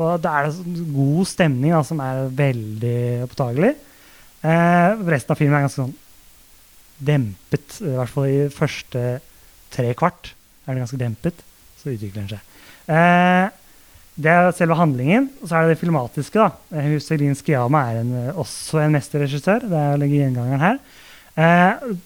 Og 0.00 0.20
da 0.22 0.38
er 0.38 0.46
det 0.46 0.56
sånn 0.56 0.94
god 0.94 1.28
stemning 1.28 1.74
da, 1.74 1.82
som 1.86 2.00
er 2.02 2.30
veldig 2.34 3.00
opptagelig 3.26 3.74
Eh, 4.44 4.90
resten 5.08 5.32
av 5.32 5.40
filmen 5.40 5.56
er 5.56 5.64
ganske 5.64 5.80
sånn 5.80 5.94
dempet. 7.04 7.78
I 7.80 7.94
hvert 7.96 8.12
fall 8.12 8.28
i 8.28 8.40
første 8.52 9.04
tre 9.72 9.94
kvart 9.96 10.34
er 10.66 10.74
det 10.74 10.82
ganske 10.82 11.00
dempet. 11.00 11.40
Så 11.84 11.92
utvikler 11.92 12.24
den 12.24 12.32
seg. 12.32 12.56
Eh, 12.88 13.52
det 14.14 14.30
er 14.30 14.50
selve 14.56 14.78
handlingen. 14.78 15.28
Og 15.42 15.50
så 15.50 15.58
er 15.58 15.62
det 15.68 15.76
det 15.76 15.82
filmatiske. 15.82 16.38
da. 16.38 16.50
Eh, 16.72 16.90
Hussein 16.94 17.36
Skiama 17.36 17.84
er 17.90 18.00
en, 18.00 18.12
eh, 18.24 18.34
også 18.34 18.80
en 18.82 18.96
mesterregissør. 18.96 19.68
Det 19.68 19.84
er 19.84 20.08
gjengangeren 20.08 20.60
her. 20.60 20.78
Eh, 21.36 21.96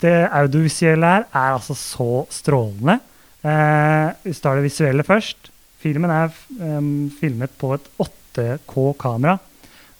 det 0.00 0.28
audiovisuelle 0.32 1.06
her 1.06 1.24
er 1.32 1.54
altså 1.56 1.74
så 1.76 2.26
strålende. 2.30 3.00
Eh, 3.44 4.12
vi 4.24 4.32
tar 4.32 4.56
det 4.56 4.64
visuelle 4.64 5.04
først. 5.04 5.50
Filmen 5.80 6.10
er 6.12 6.28
um, 6.60 7.10
filmet 7.20 7.52
på 7.56 7.72
et 7.74 7.86
8K-kamera. 8.00 9.38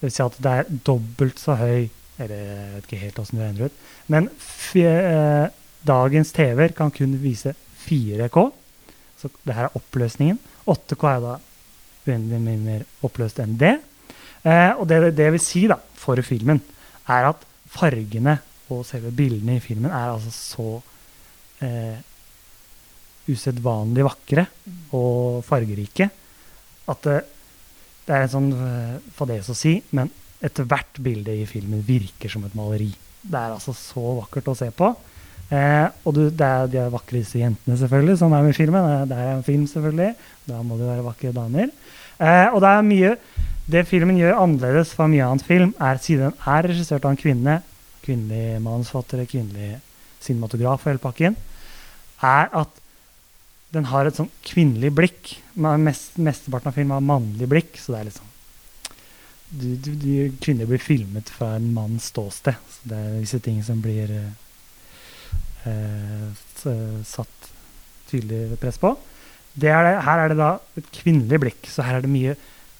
Det 0.01 0.09
vil 0.09 0.13
si 0.13 0.23
at 0.23 0.37
det 0.45 0.53
er 0.53 0.69
dobbelt 0.85 1.41
så 1.41 1.57
høy 1.61 1.89
Eller 2.21 2.37
jeg 2.37 2.73
vet 2.75 2.85
ikke 2.85 3.01
helt 3.01 3.19
åssen 3.23 3.39
det 3.39 3.47
regner 3.47 3.71
ut. 3.71 3.77
Men 4.13 4.27
eh, 4.77 5.47
dagens 5.89 6.33
TV-er 6.37 6.75
kan 6.77 6.91
kun 6.93 7.15
vise 7.23 7.55
4K. 7.87 8.43
Så 9.21 9.31
det 9.45 9.57
her 9.57 9.69
er 9.69 9.79
oppløsningen. 9.79 10.39
8K 10.71 11.07
er 11.11 11.25
da 11.25 11.37
uendelig 12.07 12.41
mye 12.43 12.61
mer 12.65 12.85
oppløst 13.07 13.41
enn 13.43 13.57
det. 13.61 13.77
Eh, 14.43 14.73
og 14.73 14.87
det 14.89 15.13
det 15.17 15.29
vil 15.35 15.43
si 15.43 15.67
da, 15.69 15.77
for 15.77 16.21
filmen, 16.25 16.63
er 17.11 17.29
at 17.33 17.45
fargene 17.71 18.39
og 18.71 18.85
selve 18.87 19.11
bildene 19.15 19.59
i 19.59 19.63
filmen 19.63 19.91
er 19.91 20.13
altså 20.13 20.31
så 20.33 20.69
eh, 21.67 21.99
usedvanlig 23.31 24.07
vakre 24.07 24.47
og 24.97 25.43
fargerike 25.47 26.09
at 26.91 27.07
det, 27.07 27.19
det 28.07 28.17
er 28.17 28.25
en 28.25 28.33
sånn 28.33 28.51
eh, 28.55 28.97
fadese 29.15 29.55
å 29.55 29.59
si, 29.59 29.77
men 29.95 30.11
ethvert 30.41 30.99
bilde 31.05 31.35
i 31.37 31.47
filmen 31.49 31.83
virker 31.85 32.33
som 32.33 32.47
et 32.47 32.57
maleri. 32.57 32.91
Det 33.21 33.37
er 33.37 33.55
altså 33.55 33.75
så 33.77 34.17
vakkert 34.23 34.49
å 34.51 34.57
se 34.57 34.71
på. 34.75 34.89
Eh, 35.51 35.87
og 36.07 36.15
du, 36.15 36.23
det 36.31 36.47
er 36.47 36.69
de 36.71 36.83
vakreste 36.93 37.41
jentene 37.41 37.79
selvfølgelig 37.79 38.21
som 38.21 38.35
er 38.35 38.45
med 38.47 38.55
i 38.55 38.59
filmen. 38.59 39.09
Det 39.11 39.19
er 39.19 39.33
en 39.35 39.47
film, 39.47 39.67
selvfølgelig. 39.67 40.13
Da 40.47 40.61
må 40.63 40.79
det 40.79 40.91
være 40.91 41.07
vakre 41.07 41.33
damer. 41.35 41.73
Eh, 42.21 42.49
og 42.55 42.61
det 42.63 42.71
er 42.71 42.87
mye 42.87 43.17
Det 43.71 43.85
filmen 43.87 44.17
gjør 44.19 44.41
annerledes 44.43 44.91
fra 44.99 45.07
mye 45.07 45.23
annet 45.23 45.47
film, 45.47 45.71
er 45.79 46.01
siden 46.03 46.33
den 46.33 46.49
er 46.51 46.67
regissert 46.67 47.05
av 47.07 47.13
en 47.13 47.21
kvinne, 47.21 47.53
kvinnelig 48.03 48.57
manusforfatter, 48.65 49.23
kvinnelig 49.31 49.77
cinematograf 50.19 50.83
og 50.83 50.91
hele 50.91 51.03
pakken, 51.05 51.37
er 52.19 52.51
at 52.51 52.81
den 53.71 53.87
har 53.93 54.09
et 54.09 54.19
sånn 54.19 54.31
kvinnelig 54.43 54.91
blikk. 54.91 55.31
Mest, 55.55 56.19
mesteparten 56.19 56.73
av 56.73 56.75
filmen 56.81 56.97
har 56.97 57.07
mannlig 57.13 57.47
blikk. 57.53 57.79
Så 57.79 57.95
det 57.95 58.01
er 58.01 58.09
liksom 58.09 58.27
du, 59.51 59.69
du, 59.77 59.91
du, 59.95 60.11
Kvinner 60.43 60.67
blir 60.67 60.83
filmet 60.83 61.31
fra 61.31 61.55
en 61.61 61.71
manns 61.75 62.11
ståsted. 62.11 62.59
Så 62.75 62.91
det 62.91 62.99
er 62.99 63.19
visse 63.21 63.39
ting 63.45 63.63
som 63.67 63.79
blir 63.83 64.11
uh, 64.11 64.50
satt 67.07 67.51
tydelig 68.11 68.59
press 68.61 68.79
på. 68.81 68.95
Er 69.61 69.85
det, 69.85 69.95
her 70.07 70.23
er 70.23 70.33
det 70.33 70.39
da 70.39 70.51
et 70.79 70.91
kvinnelig 70.95 71.41
blikk, 71.43 71.69
så 71.69 71.85
her 71.85 71.99
er 71.99 72.05
det 72.05 72.13
mye 72.13 72.37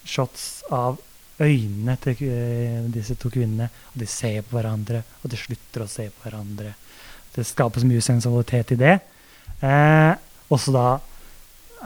shots 0.09 0.63
av 0.73 0.99
øynene 1.41 1.97
til 2.03 2.23
uh, 2.29 2.89
disse 2.93 3.17
to 3.21 3.31
kvinnene. 3.33 3.71
Og 3.93 4.03
de 4.03 4.09
ser 4.11 4.43
på 4.47 4.57
hverandre, 4.59 5.03
og 5.23 5.33
de 5.33 5.41
slutter 5.41 5.85
å 5.85 5.91
se 5.91 6.09
på 6.13 6.27
hverandre. 6.27 6.75
Det 7.35 7.47
skapes 7.47 7.87
mye 7.87 8.03
sensualitet 8.03 8.75
i 8.75 8.81
det. 8.81 8.97
Eh, 9.63 10.13
også 10.51 10.73
da 10.75 10.87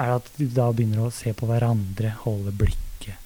er 0.01 0.09
det 0.09 0.15
at 0.17 0.31
de 0.39 0.47
da 0.57 0.71
begynner 0.73 1.05
å 1.05 1.13
se 1.15 1.35
på 1.37 1.49
hverandre, 1.49 2.15
holde 2.23 2.55
blikket. 2.57 3.19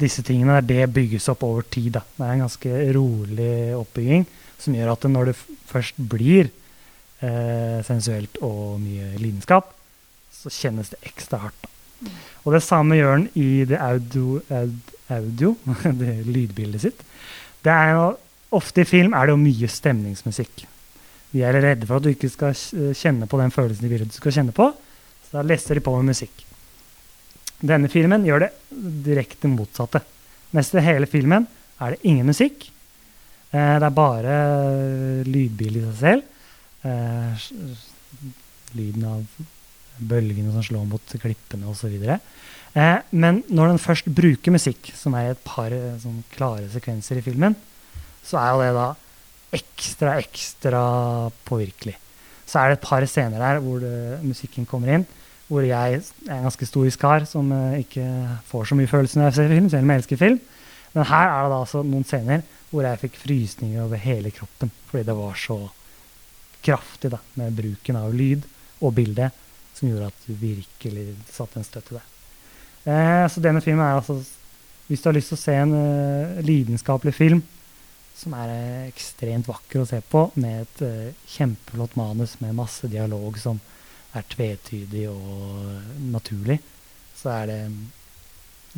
Disse 0.00 0.24
tingene 0.26 0.58
der, 0.58 0.66
det 0.68 0.94
bygges 0.94 1.30
opp 1.32 1.46
over 1.46 1.64
tid. 1.64 1.94
Da. 1.96 2.02
Det 2.16 2.26
er 2.26 2.34
en 2.34 2.44
ganske 2.44 2.82
rolig 2.96 3.54
oppbygging 3.78 4.26
som 4.60 4.76
gjør 4.76 4.92
at 4.92 5.08
når 5.10 5.30
det 5.30 5.38
først 5.70 5.98
blir 6.12 6.52
eh, 7.22 7.78
sensuelt 7.86 8.40
og 8.44 8.80
mye 8.82 9.12
lidenskap, 9.20 9.72
så 10.32 10.52
kjennes 10.52 10.92
det 10.92 11.00
ekstra 11.06 11.44
hardt. 11.46 11.68
Og 12.42 12.56
det 12.56 12.62
samme 12.66 12.98
gjør 12.98 13.20
den 13.20 13.28
i 13.38 13.64
det 13.68 13.78
audio, 13.78 14.40
audio 15.12 15.54
det 16.02 16.16
lydbildet 16.26 16.84
sitt. 16.84 17.02
Det 17.62 17.72
er 17.72 17.94
jo, 17.94 18.06
ofte 18.58 18.82
i 18.82 18.88
film 18.88 19.14
er 19.14 19.28
det 19.28 19.36
jo 19.36 19.42
mye 19.42 19.70
stemningsmusikk. 19.70 20.64
Vi 21.32 21.44
er 21.46 21.56
redde 21.62 21.88
for 21.88 21.96
at 21.96 22.04
du 22.04 22.10
ikke 22.12 22.28
skal 22.28 22.56
kjenne 22.98 23.28
på 23.30 23.38
den 23.40 23.54
følelsen 23.54 23.86
de 23.86 23.92
vil 23.92 24.08
du 24.08 24.16
skal 24.16 24.34
kjenne 24.34 24.54
på. 24.56 24.66
Så 25.24 25.38
da 25.38 25.44
leser 25.46 25.78
de 25.78 25.84
på 25.84 25.94
med 25.96 26.12
musikk. 26.12 26.42
Denne 27.62 27.88
filmen 27.88 28.26
gjør 28.26 28.44
det 28.44 28.50
direkte 29.06 29.48
motsatte. 29.48 30.02
Nesten 30.52 30.82
hele 30.84 31.08
filmen 31.08 31.46
er 31.80 31.94
det 31.94 32.10
ingen 32.10 32.28
musikk. 32.28 32.66
Eh, 33.52 33.76
det 33.78 33.86
er 33.86 33.96
bare 33.96 34.36
lydbildet 35.24 35.80
i 35.80 35.86
seg 35.86 36.00
selv. 36.02 36.28
Eh, 36.82 37.48
lyden 38.74 39.04
av 39.06 39.42
bølgene 40.02 40.50
som 40.54 40.64
slår 40.66 40.86
mot 40.90 41.14
klippene 41.22 41.68
osv. 41.70 41.94
Eh, 42.02 42.98
men 43.12 43.42
når 43.52 43.74
den 43.74 43.82
først 43.82 44.08
bruker 44.10 44.54
musikk, 44.54 44.90
som 44.96 45.14
er 45.18 45.32
et 45.32 45.42
par 45.46 45.74
sånn, 46.02 46.22
klare 46.34 46.70
sekvenser 46.72 47.20
i 47.20 47.24
filmen, 47.24 47.56
så 48.26 48.38
er 48.40 48.52
jo 48.52 48.62
det 48.62 48.72
da 48.78 48.88
ekstra, 49.58 50.16
ekstra 50.22 50.84
påvirkelig. 51.46 51.98
Så 52.48 52.60
er 52.60 52.70
det 52.70 52.78
et 52.78 52.86
par 52.86 53.04
scener 53.08 53.42
der 53.42 53.60
hvor 53.64 53.82
det, 53.82 54.22
musikken 54.24 54.66
kommer 54.68 54.96
inn, 54.96 55.04
hvor 55.52 55.64
jeg 55.66 56.00
er 56.00 56.32
en 56.32 56.46
ganske 56.48 56.66
stor 56.68 56.88
kar 57.00 57.28
som 57.28 57.52
eh, 57.52 57.82
ikke 57.84 58.06
får 58.48 58.70
så 58.70 58.78
mye 58.78 58.90
følelser 58.90 59.20
når 59.20 59.30
jeg 59.30 59.38
ser 59.38 59.54
film, 59.54 59.68
selv 59.70 59.86
om 59.86 59.92
jeg 59.92 60.02
elsker 60.02 60.22
film. 60.24 60.40
Men 60.92 61.08
her 61.08 61.28
er 61.28 61.44
det 61.44 61.52
da 61.52 61.60
altså 61.62 61.84
noen 61.84 62.08
scener 62.08 62.42
hvor 62.72 62.88
jeg 62.88 63.00
fikk 63.04 63.20
frysninger 63.20 63.84
over 63.84 64.00
hele 64.00 64.32
kroppen 64.32 64.72
fordi 64.88 65.04
det 65.08 65.16
var 65.16 65.36
så 65.40 65.58
kraftig 66.62 67.12
da, 67.12 67.20
med 67.38 67.54
bruken 67.56 67.98
av 67.98 68.14
lyd 68.14 68.44
og 68.82 68.94
bilde 68.96 69.30
som 69.76 69.88
gjorde 69.88 70.10
at 70.12 70.26
du 70.26 70.34
virkelig 70.38 71.06
satte 71.32 71.58
en 71.58 71.66
støtt 71.66 71.90
i 71.92 71.96
det. 71.96 72.04
Eh, 72.92 73.24
så 73.30 73.42
denne 73.42 73.62
filmen 73.62 73.84
er 73.84 74.00
altså 74.00 74.16
Hvis 74.88 75.02
du 75.02 75.06
har 75.08 75.14
lyst 75.14 75.30
til 75.30 75.38
å 75.38 75.40
se 75.40 75.52
en 75.54 75.72
uh, 75.72 76.40
lidenskapelig 76.42 77.12
film 77.14 77.38
som 78.18 78.34
er 78.36 78.50
uh, 78.50 78.88
ekstremt 78.90 79.46
vakker 79.48 79.80
å 79.80 79.86
se 79.88 80.00
på, 80.04 80.24
med 80.42 80.66
et 80.66 80.82
uh, 80.84 81.28
kjempeflott 81.32 81.94
manus 81.96 82.34
med 82.42 82.58
masse 82.58 82.90
dialog 82.90 83.38
som 83.40 83.60
er 84.12 84.26
tvetydig 84.34 85.06
og 85.08 86.02
naturlig, 86.12 86.58
så 87.16 87.30
er 87.38 87.48
det 87.48 87.60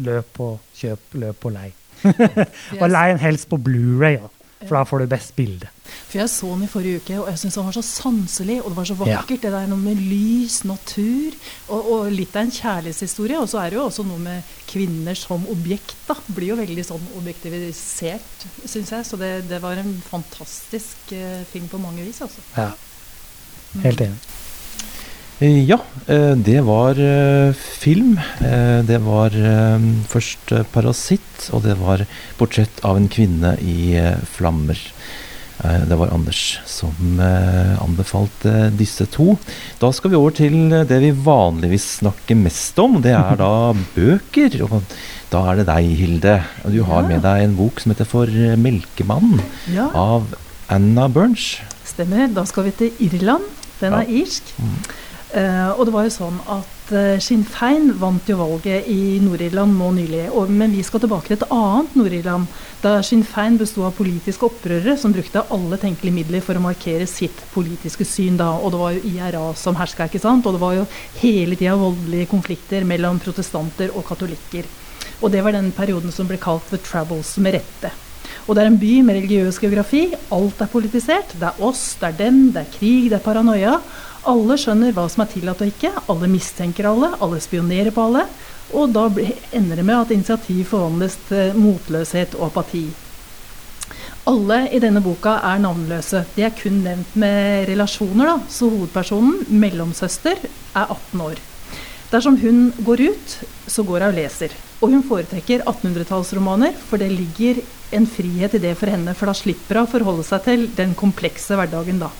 løp 0.07 0.39
og 0.45 0.77
kjøp, 0.77 1.19
løp 1.25 1.49
og 1.49 1.57
lei. 1.57 1.67
og 2.83 2.87
lei 2.93 3.05
en 3.11 3.23
helst 3.25 3.49
på 3.51 3.59
Blu-ray. 3.59 4.21
Ja. 4.21 4.31
For 4.69 4.79
da 4.79 4.85
får 4.89 5.03
du 5.03 5.07
best 5.13 5.35
bilde. 5.37 5.71
For 5.85 6.19
Jeg 6.19 6.31
så 6.33 6.51
den 6.55 6.65
i 6.65 6.71
forrige 6.71 7.01
uke, 7.03 7.17
og 7.21 7.29
jeg 7.31 7.41
syns 7.43 7.59
den 7.59 7.67
var 7.69 7.77
så 7.77 7.85
sanselig. 7.87 8.59
Og 8.63 8.71
det 8.71 8.79
var 8.79 8.89
så 8.91 8.97
vakkert. 8.99 9.35
Ja. 9.35 9.41
Det 9.45 9.53
der 9.57 9.69
noe 9.71 9.83
med 9.83 10.01
lys, 10.01 10.61
natur, 10.69 11.37
og, 11.69 11.91
og, 11.97 12.07
litt 12.15 12.37
av 12.37 12.47
en 12.47 12.55
kjærlighetshistorie. 12.55 13.41
Og 13.43 13.51
så 13.53 13.61
er 13.63 13.73
det 13.73 13.81
jo 13.81 13.89
også 13.89 14.07
noe 14.09 14.23
med 14.23 14.55
kvinner 14.71 15.19
som 15.19 15.45
objekt. 15.53 15.97
da, 16.09 16.17
Blir 16.31 16.55
jo 16.55 16.61
veldig 16.63 16.87
sånn 16.87 17.11
objektivisert, 17.21 18.49
syns 18.65 18.95
jeg. 18.97 19.09
Så 19.11 19.21
det, 19.21 19.35
det, 19.51 19.61
var 19.65 19.81
en 19.81 19.95
fantastisk 20.09 21.13
uh, 21.13 21.45
film 21.53 21.69
på 21.73 21.83
mange 21.83 22.07
vis, 22.07 22.23
altså. 22.25 22.45
Ja. 22.57 22.73
Helt 23.85 24.05
enig. 24.07 24.19
Eh, 25.41 25.65
ja, 25.67 25.81
eh, 26.07 26.37
det 26.37 26.61
var 26.63 26.99
eh, 27.01 27.53
film. 27.53 28.21
Det 28.87 28.99
var 29.03 29.31
først 30.09 30.53
'Parasitt', 30.73 31.51
og 31.53 31.63
det 31.63 31.75
var 31.79 32.07
'Portrett 32.39 32.85
av 32.85 32.97
en 32.97 33.09
kvinne 33.09 33.59
i 33.61 33.99
flammer'. 34.25 34.79
Det 35.65 35.97
var 35.97 36.11
Anders 36.13 36.59
som 36.67 37.21
anbefalte 37.21 38.77
disse 38.77 39.07
to. 39.07 39.39
Da 39.79 39.93
skal 39.93 40.11
vi 40.11 40.17
over 40.17 40.31
til 40.31 40.69
det 40.69 40.99
vi 41.01 41.11
vanligvis 41.11 42.03
snakker 42.03 42.37
mest 42.37 42.79
om. 42.79 43.01
Det 43.01 43.15
er 43.15 43.37
da 43.39 43.73
bøker. 43.97 44.61
Og 44.67 44.83
da 45.31 45.51
er 45.51 45.57
det 45.57 45.67
deg, 45.67 45.95
Hilde. 45.97 46.43
Du 46.67 46.83
har 46.83 47.07
med 47.07 47.23
deg 47.23 47.45
en 47.45 47.57
bok 47.57 47.81
som 47.81 47.95
heter 47.95 48.05
'For 48.05 48.27
melkemannen' 48.57 49.43
ja. 49.73 49.89
av 49.95 50.35
Anna 50.69 51.09
Burns. 51.09 51.61
Stemmer. 51.85 52.29
Da 52.35 52.45
skal 52.45 52.65
vi 52.65 52.71
til 52.71 52.91
Irland. 52.99 53.47
Den 53.81 53.93
er 53.93 54.07
irsk. 54.09 54.55
Mm. 54.59 54.79
Uh, 55.35 55.73
og 55.75 55.89
det 55.89 55.93
var 55.97 56.05
jo 56.07 56.13
sånn 56.15 56.37
at 56.47 56.91
uh, 56.95 57.17
Sinn 57.19 57.41
Fein 57.43 57.89
vant 57.99 58.29
jo 58.31 58.37
valget 58.39 58.87
i 58.87 59.17
Nord-Irland 59.19 59.75
nå 59.75 59.89
nylig. 59.97 60.29
Og, 60.31 60.53
men 60.53 60.71
vi 60.77 60.85
skal 60.87 61.03
tilbake 61.03 61.27
til 61.27 61.41
et 61.41 61.49
annet 61.51 61.97
Nord-Irland, 61.99 62.47
da 62.85 62.93
Sinn 63.03 63.25
Fein 63.27 63.59
besto 63.59 63.83
av 63.83 63.97
politiske 63.99 64.47
opprørere 64.47 64.95
som 65.01 65.15
brukte 65.17 65.43
alle 65.57 65.81
tenkelige 65.83 66.15
midler 66.21 66.45
for 66.45 66.55
å 66.55 66.63
markere 66.63 67.09
sitt 67.11 67.43
politiske 67.51 68.07
syn. 68.07 68.39
da, 68.39 68.53
Og 68.61 68.77
det 68.77 68.83
var 68.85 68.95
jo 68.95 69.11
IRA 69.11 69.43
som 69.59 69.75
herska, 69.81 70.07
ikke 70.07 70.23
sant? 70.23 70.47
Og 70.47 70.55
det 70.55 70.63
var 70.63 70.79
jo 70.79 70.87
hele 71.19 71.59
tida 71.59 71.75
voldelige 71.83 72.31
konflikter 72.31 72.87
mellom 72.87 73.19
protestanter 73.19 73.91
og 73.91 74.07
katolikker. 74.07 74.71
Og 75.19 75.35
det 75.35 75.43
var 75.43 75.59
den 75.59 75.75
perioden 75.75 76.15
som 76.15 76.31
ble 76.31 76.39
kalt 76.39 76.71
The 76.71 76.79
Troubles, 76.79 77.35
med 77.43 77.59
rette. 77.59 77.91
Og 78.47 78.55
det 78.55 78.63
er 78.63 78.71
en 78.71 78.79
by 78.79 78.97
med 79.03 79.19
religiøs 79.19 79.59
geografi. 79.59 80.07
Alt 80.35 80.63
er 80.63 80.71
politisert. 80.71 81.35
Det 81.41 81.49
er 81.49 81.63
oss, 81.65 81.95
det 81.99 82.13
er 82.13 82.19
dem, 82.27 82.43
det 82.53 82.63
er 82.63 82.75
krig, 82.79 83.09
det 83.11 83.19
er 83.19 83.25
paranoia. 83.25 83.79
Alle 84.25 84.57
skjønner 84.57 84.95
hva 84.97 85.05
som 85.13 85.25
er 85.25 85.31
tillatt 85.35 85.61
og 85.61 85.71
ikke. 85.71 85.93
Alle 86.13 86.29
mistenker 86.33 86.89
alle. 86.89 87.13
Alle 87.21 87.41
spionerer 87.45 87.93
på 87.95 88.07
alle. 88.09 88.25
Og 88.75 88.93
da 88.95 89.07
ender 89.53 89.81
det 89.81 89.85
med 89.85 89.99
at 89.99 90.13
initiativ 90.15 90.65
forvandles 90.71 91.19
til 91.29 91.59
motløshet 91.61 92.37
og 92.39 92.49
apati. 92.49 92.87
Alle 94.25 94.63
i 94.73 94.81
denne 94.81 95.03
boka 95.05 95.37
er 95.45 95.61
navnløse. 95.61 96.23
De 96.33 96.47
er 96.47 96.55
kun 96.57 96.81
nevnt 96.87 97.17
med 97.21 97.69
relasjoner. 97.69 98.25
da, 98.25 98.39
Så 98.49 98.71
hovedpersonen, 98.71 99.45
mellomsøster, 99.49 100.41
er 100.75 100.87
18 100.89 101.21
år. 101.21 101.43
Dersom 102.11 102.39
hun 102.41 102.73
går 102.87 103.01
ut, 103.11 103.37
så 103.67 103.83
går 103.83 104.01
hun 104.01 104.09
og 104.09 104.15
leser. 104.15 104.51
Og 104.81 104.91
hun 104.91 105.03
foretrekker 105.03 105.65
1800-tallsromaner, 105.67 106.73
for 106.89 106.97
det 106.97 107.11
ligger 107.13 107.61
en 107.93 108.07
frihet 108.07 108.55
i 108.55 108.59
det 108.59 108.77
for 108.79 108.87
henne. 108.87 109.15
For 109.15 109.27
da 109.27 109.37
slipper 109.37 109.77
hun 109.77 109.89
å 109.89 109.93
forholde 109.93 110.25
seg 110.25 110.45
til 110.45 110.69
den 110.77 110.95
komplekse 110.95 111.59
hverdagen 111.59 112.01
da. 112.01 112.11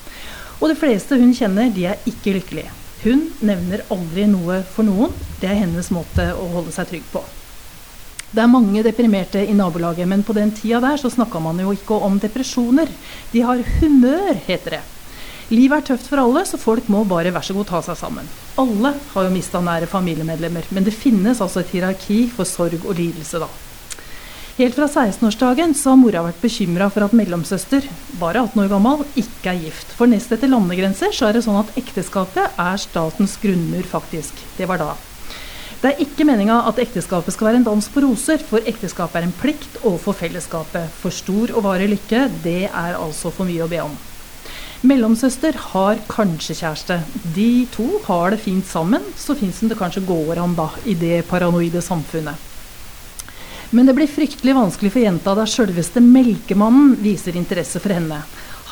Og 0.61 0.69
de 0.71 0.75
fleste 0.79 1.17
hun 1.19 1.33
kjenner, 1.35 1.71
de 1.73 1.87
er 1.91 2.09
ikke 2.09 2.35
lykkelige. 2.37 2.73
Hun 3.05 3.27
nevner 3.45 3.83
aldri 3.93 4.25
noe 4.29 4.61
for 4.75 4.87
noen. 4.87 5.13
Det 5.41 5.49
er 5.51 5.59
hennes 5.61 5.91
måte 5.93 6.31
å 6.33 6.47
holde 6.55 6.73
seg 6.73 6.89
trygg 6.89 7.09
på. 7.11 7.21
Det 8.35 8.41
er 8.43 8.51
mange 8.51 8.81
deprimerte 8.83 9.43
i 9.45 9.53
nabolaget, 9.55 10.07
men 10.11 10.23
på 10.25 10.33
den 10.35 10.49
tida 10.55 10.81
der 10.83 10.97
så 10.99 11.11
snakka 11.13 11.39
man 11.39 11.61
jo 11.61 11.71
ikke 11.75 11.99
om 12.03 12.17
depresjoner. 12.19 12.89
De 13.31 13.43
har 13.45 13.61
humør, 13.77 14.33
heter 14.47 14.79
det. 14.79 14.83
Livet 15.53 15.77
er 15.77 15.85
tøft 15.91 16.09
for 16.09 16.19
alle, 16.23 16.41
så 16.49 16.57
folk 16.57 16.89
må 16.89 17.03
bare 17.07 17.31
vær 17.31 17.45
så 17.45 17.53
god 17.53 17.69
ta 17.69 17.83
seg 17.85 17.99
sammen. 17.99 18.27
Alle 18.59 18.95
har 19.13 19.27
jo 19.27 19.31
mista 19.31 19.61
nære 19.61 19.87
familiemedlemmer, 19.91 20.65
men 20.73 20.87
det 20.87 20.95
finnes 20.97 21.39
altså 21.43 21.61
et 21.61 21.71
hierarki 21.75 22.23
for 22.33 22.49
sorg 22.49 22.81
og 22.81 22.97
lidelse, 22.97 23.39
da. 23.43 23.51
Helt 24.55 24.77
fra 24.77 24.85
16-årsdagen 24.87 25.73
så 25.75 25.91
har 25.91 25.97
mora 25.99 26.21
vært 26.23 26.37
bekymra 26.39 26.85
for 26.87 27.03
at 27.03 27.15
mellomsøster, 27.19 27.83
bare 28.21 28.39
18 28.45 28.61
år 28.63 28.69
gammel, 28.71 29.01
ikke 29.19 29.51
er 29.51 29.57
gift. 29.65 29.89
For 29.97 30.07
nest 30.07 30.31
etter 30.31 30.47
landegrenser 30.47 31.11
så 31.11 31.27
er 31.27 31.35
det 31.35 31.41
sånn 31.43 31.57
at 31.59 31.73
ekteskapet 31.75 32.55
er 32.63 32.79
statens 32.79 33.35
grunnmur, 33.41 33.83
faktisk. 33.91 34.39
Det 34.55 34.69
var 34.71 34.79
da. 34.79 34.93
Det 35.81 35.91
er 35.91 35.99
ikke 36.07 36.23
meninga 36.31 36.61
at 36.71 36.79
ekteskapet 36.79 37.35
skal 37.35 37.49
være 37.49 37.59
en 37.59 37.67
dans 37.67 37.91
på 37.91 38.05
roser, 38.05 38.39
for 38.47 38.63
ekteskapet 38.63 39.19
er 39.19 39.27
en 39.27 39.35
plikt 39.41 39.75
overfor 39.81 40.15
fellesskapet. 40.23 40.87
For 41.03 41.11
stor 41.11 41.51
og 41.51 41.67
varig 41.67 41.91
lykke, 41.91 42.23
det 42.47 42.69
er 42.69 42.95
altså 42.95 43.35
for 43.35 43.51
mye 43.51 43.67
å 43.67 43.71
be 43.75 43.83
om. 43.83 43.99
Mellomsøster 44.87 45.59
har 45.73 45.99
kanskje 46.07 46.61
kjæreste. 46.61 47.01
De 47.35 47.67
to 47.75 47.91
har 48.07 48.31
det 48.31 48.43
fint 48.47 48.71
sammen, 48.71 49.03
så 49.19 49.35
fins 49.35 49.65
det 49.67 49.75
kanskje 49.83 50.07
går 50.07 50.39
an 50.39 50.55
da, 50.55 50.71
i 50.87 50.95
det 50.95 51.25
paranoide 51.27 51.83
samfunnet. 51.83 52.54
Men 53.71 53.87
det 53.87 53.95
blir 53.97 54.11
fryktelig 54.11 54.55
vanskelig 54.55 54.91
for 54.93 55.01
jenta 55.01 55.33
da 55.37 55.45
sjølveste 55.49 56.03
Melkemannen 56.03 56.95
viser 57.01 57.37
interesse 57.37 57.81
for 57.81 57.95
henne. 57.95 58.21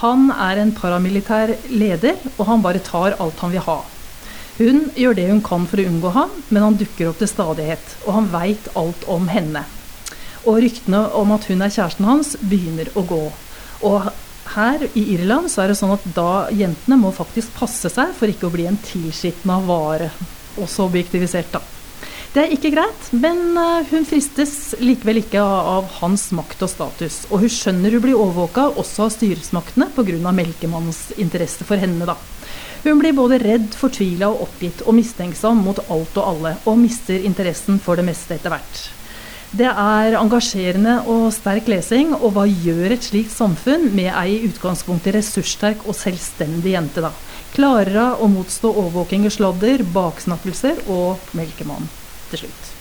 Han 0.04 0.30
er 0.36 0.60
en 0.60 0.74
paramilitær 0.76 1.56
leder, 1.72 2.18
og 2.38 2.48
han 2.50 2.64
bare 2.64 2.84
tar 2.84 3.16
alt 3.24 3.40
han 3.42 3.54
vil 3.54 3.64
ha. 3.66 3.80
Hun 4.58 4.84
gjør 5.00 5.16
det 5.18 5.30
hun 5.32 5.42
kan 5.46 5.64
for 5.70 5.82
å 5.82 5.86
unngå 5.90 6.12
ham, 6.14 6.34
men 6.50 6.66
han 6.68 6.78
dukker 6.78 7.10
opp 7.10 7.22
til 7.22 7.32
stadighet. 7.32 7.96
Og 8.06 8.18
han 8.20 8.30
veit 8.34 8.68
alt 8.78 9.08
om 9.10 9.30
henne. 9.32 9.64
Og 10.44 10.60
ryktene 10.62 11.06
om 11.18 11.32
at 11.34 11.48
hun 11.50 11.64
er 11.64 11.74
kjæresten 11.74 12.06
hans, 12.10 12.36
begynner 12.42 12.92
å 13.00 13.06
gå. 13.08 13.24
Og 13.88 14.12
her 14.54 14.84
i 14.94 15.06
Irland 15.16 15.50
så 15.50 15.64
er 15.64 15.72
det 15.72 15.80
sånn 15.80 15.96
at 15.96 16.04
da 16.16 16.46
jentene 16.54 17.00
må 17.00 17.14
faktisk 17.16 17.56
passe 17.58 17.90
seg 17.90 18.12
for 18.18 18.30
ikke 18.30 18.50
å 18.50 18.54
bli 18.54 18.68
en 18.70 18.80
tilskitna 18.86 19.58
vare. 19.66 20.12
Også 20.62 20.86
objektivisert, 20.86 21.50
da. 21.56 21.64
Det 22.34 22.42
er 22.42 22.54
ikke 22.56 22.72
greit, 22.74 23.10
men 23.14 23.54
eh, 23.62 23.90
hun 23.92 24.08
fristes 24.10 24.74
likevel 24.82 25.20
ikke 25.20 25.38
av, 25.38 25.86
hans 26.00 26.32
makt 26.34 26.64
og 26.66 26.72
status. 26.72 27.18
Og 27.30 27.44
hun 27.44 27.52
skjønner 27.54 27.94
hun 27.94 28.02
blir 28.02 28.18
overvåka 28.18 28.72
også 28.82 29.06
av 29.06 29.12
styresmaktene 29.14 29.92
pga. 29.94 30.32
melkemannens 30.34 31.12
interesse 31.22 31.62
for 31.68 31.78
henne. 31.78 32.08
da. 32.10 32.18
Hun 32.88 32.98
blir 32.98 33.14
både 33.14 33.38
redd, 33.38 33.70
fortvila 33.78 34.32
og 34.34 34.48
oppgitt 34.48 34.82
og 34.82 34.98
mistenksom 34.98 35.62
mot 35.62 35.78
alt 35.94 36.18
og 36.18 36.26
alle, 36.26 36.58
og 36.66 36.82
mister 36.82 37.22
interessen 37.22 37.78
for 37.78 38.02
det 38.02 38.10
meste 38.10 38.34
etter 38.34 38.50
hvert. 38.50 38.84
Det 39.54 39.70
er 39.70 40.18
engasjerende 40.18 41.04
og 41.06 41.30
sterk 41.38 41.70
lesing, 41.70 42.16
og 42.18 42.34
hva 42.34 42.50
gjør 42.50 42.98
et 42.98 43.12
slikt 43.14 43.38
samfunn 43.38 43.92
med 43.94 44.10
ei 44.10 44.40
i 44.40 44.46
utgangspunktet 44.50 45.20
ressurssterk 45.22 45.86
og 45.86 45.94
selvstendig 45.94 46.74
jente, 46.74 47.06
da? 47.06 47.14
Klarer 47.54 48.18
hun 48.18 48.26
å 48.26 48.36
motstå 48.40 48.74
overvåking 48.74 49.30
og 49.30 49.38
sladder, 49.38 49.86
baksnakkelser 49.94 50.90
og 50.90 51.22
melkemann? 51.38 51.86
Til 52.34 52.46
slutt. 52.46 52.72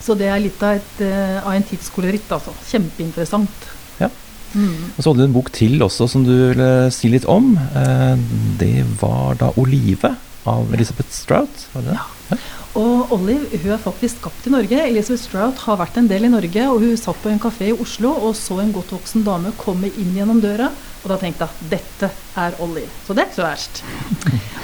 Så 0.00 0.16
det 0.16 0.30
er 0.32 0.40
litt 0.40 0.62
av, 0.64 0.80
et, 0.80 1.02
uh, 1.04 1.42
av 1.44 1.52
en 1.52 1.66
tidskoloritt, 1.68 2.30
altså. 2.32 2.54
Kjempeinteressant. 2.70 3.68
Ja. 4.00 4.08
Mm. 4.54 4.90
Og 4.96 5.02
så 5.02 5.10
hadde 5.10 5.20
du 5.20 5.28
en 5.28 5.36
bok 5.36 5.52
til 5.54 5.76
også 5.84 6.08
som 6.10 6.24
du 6.26 6.32
ville 6.32 6.70
si 6.94 7.12
litt 7.12 7.28
om. 7.30 7.52
Uh, 7.76 8.16
det 8.60 8.86
var 9.02 9.36
da 9.42 9.52
'Olive' 9.54 10.16
av 10.48 10.72
Elisabeth 10.74 11.12
Strout? 11.12 11.68
Var 11.74 11.84
det 11.84 11.98
ja. 11.98 12.06
ja. 12.30 12.40
Og 12.80 13.12
Olive 13.16 13.58
hun 13.60 13.72
er 13.74 13.82
faktisk 13.82 14.20
skapt 14.20 14.46
i 14.46 14.52
Norge. 14.54 14.78
Elisabeth 14.86 15.24
Strout 15.24 15.64
har 15.66 15.80
vært 15.80 15.98
en 15.98 16.08
del 16.10 16.28
i 16.28 16.32
Norge. 16.32 16.68
og 16.70 16.84
Hun 16.84 16.96
satt 16.96 17.18
på 17.22 17.32
en 17.32 17.42
kafé 17.42 17.70
i 17.72 17.76
Oslo 17.76 18.12
og 18.14 18.36
så 18.38 18.60
en 18.62 18.72
godt 18.72 18.94
voksen 18.94 19.26
dame 19.26 19.52
komme 19.58 19.90
inn 19.90 20.14
gjennom 20.16 20.40
døra. 20.42 20.70
Og 21.00 21.12
da 21.12 21.16
tenkte 21.20 21.46
jeg 21.46 21.70
dette 21.72 22.10
er 22.38 22.56
Ollie. 22.60 22.88
Så 23.06 23.16
det 23.16 23.22
er 23.22 23.30
ikke 23.30 23.40
så 23.40 23.46
verst. 23.46 23.82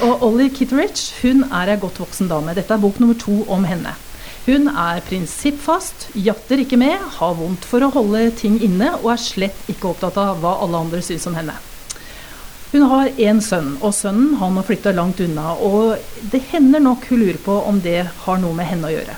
Og 0.07 0.27
Ollie 0.27 0.53
Kitteridge 0.53 1.23
hun 1.23 1.47
er 1.49 1.73
ei 1.73 1.79
godt 1.81 2.01
voksen 2.03 2.29
dame. 2.29 2.55
Dette 2.57 2.75
er 2.77 2.83
bok 2.83 3.01
nummer 3.01 3.17
to 3.21 3.41
om 3.53 3.65
henne. 3.69 3.95
Hun 4.47 4.69
er 4.71 5.01
prinsippfast, 5.03 6.11
jatter 6.23 6.61
ikke 6.63 6.79
med, 6.79 7.01
har 7.17 7.33
vondt 7.35 7.65
for 7.67 7.83
å 7.83 7.91
holde 7.91 8.29
ting 8.39 8.61
inne 8.63 8.93
og 9.01 9.09
er 9.17 9.23
slett 9.23 9.73
ikke 9.73 9.91
opptatt 9.91 10.21
av 10.23 10.39
hva 10.43 10.61
alle 10.63 10.85
andre 10.85 11.01
syns 11.03 11.27
om 11.27 11.35
henne. 11.35 11.57
Hun 12.71 12.85
har 12.91 13.09
én 13.17 13.41
sønn, 13.43 13.73
og 13.81 13.95
sønnen 13.97 14.37
han 14.39 14.59
har 14.59 14.67
flytta 14.69 14.93
langt 14.95 15.23
unna. 15.25 15.55
Og 15.65 15.97
det 16.31 16.45
hender 16.53 16.83
nok 16.85 17.09
hun 17.11 17.23
lurer 17.23 17.41
på 17.43 17.57
om 17.67 17.81
det 17.83 18.03
har 18.27 18.43
noe 18.43 18.55
med 18.55 18.69
henne 18.71 18.91
å 18.91 18.95
gjøre. 18.95 19.17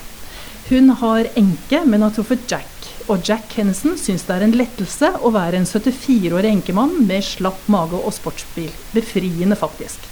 Hun 0.69 0.93
har 1.01 1.29
enke, 1.41 1.83
men 1.89 2.05
har 2.05 2.13
truffet 2.15 2.45
Jack 2.49 2.78
og 3.09 3.25
Jack 3.25 3.55
Hennison 3.57 3.97
syns 4.01 4.27
det 4.29 4.35
er 4.37 4.45
en 4.45 4.55
lettelse 4.57 5.09
å 5.25 5.33
være 5.33 5.61
en 5.61 5.69
74-årig 5.69 6.51
enkemann 6.53 6.95
med 7.09 7.25
slapp 7.25 7.65
mage 7.73 7.97
og 7.97 8.13
sportsbil. 8.15 8.71
Befriende, 8.93 9.57
faktisk. 9.57 10.05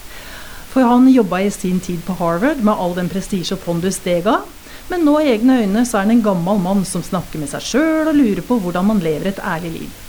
For 0.73 0.85
han 0.89 1.09
jobba 1.09 1.43
i 1.45 1.53
sin 1.53 1.79
tid 1.81 2.03
på 2.05 2.17
Harvard 2.19 2.65
med 2.65 2.77
all 2.77 2.97
den 2.97 3.09
prestisje 3.13 3.57
og 3.57 3.63
pondus 3.65 4.01
det 4.05 4.23
ga. 4.27 4.41
Men 4.89 5.05
nå 5.05 5.19
i 5.21 5.31
egne 5.35 5.61
øyne 5.63 5.85
så 5.85 5.99
er 5.99 6.07
han 6.07 6.17
en 6.17 6.25
gammel 6.25 6.61
mann 6.63 6.85
som 6.89 7.05
snakker 7.05 7.41
med 7.43 7.51
seg 7.53 7.65
sjøl 7.65 8.11
og 8.11 8.17
lurer 8.17 8.45
på 8.47 8.61
hvordan 8.63 8.91
man 8.93 9.01
lever 9.05 9.33
et 9.33 9.41
ærlig 9.41 9.73
liv. 9.79 10.03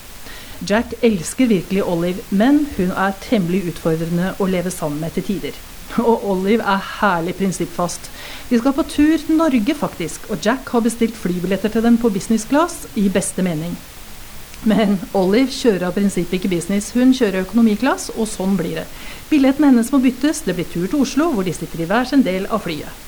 Jack 0.68 0.94
elsker 1.06 1.50
virkelig 1.50 1.84
Olive, 1.86 2.24
men 2.30 2.64
hun 2.78 2.92
er 2.92 3.18
temmelig 3.22 3.68
utfordrende 3.72 4.34
å 4.42 4.48
leve 4.50 4.74
sammen 4.74 5.04
med 5.04 5.14
til 5.18 5.28
tider. 5.28 5.58
Og 6.10 6.26
Olive 6.32 6.64
er 6.64 6.88
herlig 7.00 7.36
prinsippfast. 7.40 8.10
De 8.50 8.60
skal 8.60 8.76
på 8.76 8.86
tur 8.88 9.18
til 9.18 9.38
Norge, 9.40 9.76
faktisk, 9.76 10.30
og 10.30 10.44
Jack 10.46 10.70
har 10.70 10.84
bestilt 10.86 11.16
flybilletter 11.16 11.74
til 11.74 11.84
dem 11.84 11.98
på 11.98 12.12
business 12.14 12.48
class 12.48 12.88
i 12.96 13.08
beste 13.10 13.44
mening. 13.44 13.76
Men 14.68 14.98
Olive 15.14 15.54
kjører 15.54 15.88
av 15.88 15.98
prinsippet 15.98 16.40
ikke 16.40 16.52
business, 16.52 16.92
hun 16.98 17.14
kjører 17.14 17.46
økonomiklass, 17.46 18.10
og 18.18 18.28
sånn 18.30 18.58
blir 18.58 18.82
det. 18.82 18.88
Billetten 19.30 19.68
hennes 19.70 19.92
må 19.94 20.02
byttes, 20.04 20.42
det 20.48 20.56
blir 20.58 20.70
tur 20.72 20.88
til 20.88 21.04
Oslo, 21.04 21.30
hvor 21.34 21.46
de 21.46 21.54
sitter 21.54 21.84
i 21.84 21.90
hver 21.90 22.10
sin 22.10 22.26
del 22.26 22.48
av 22.50 22.66
flyet. 22.66 23.04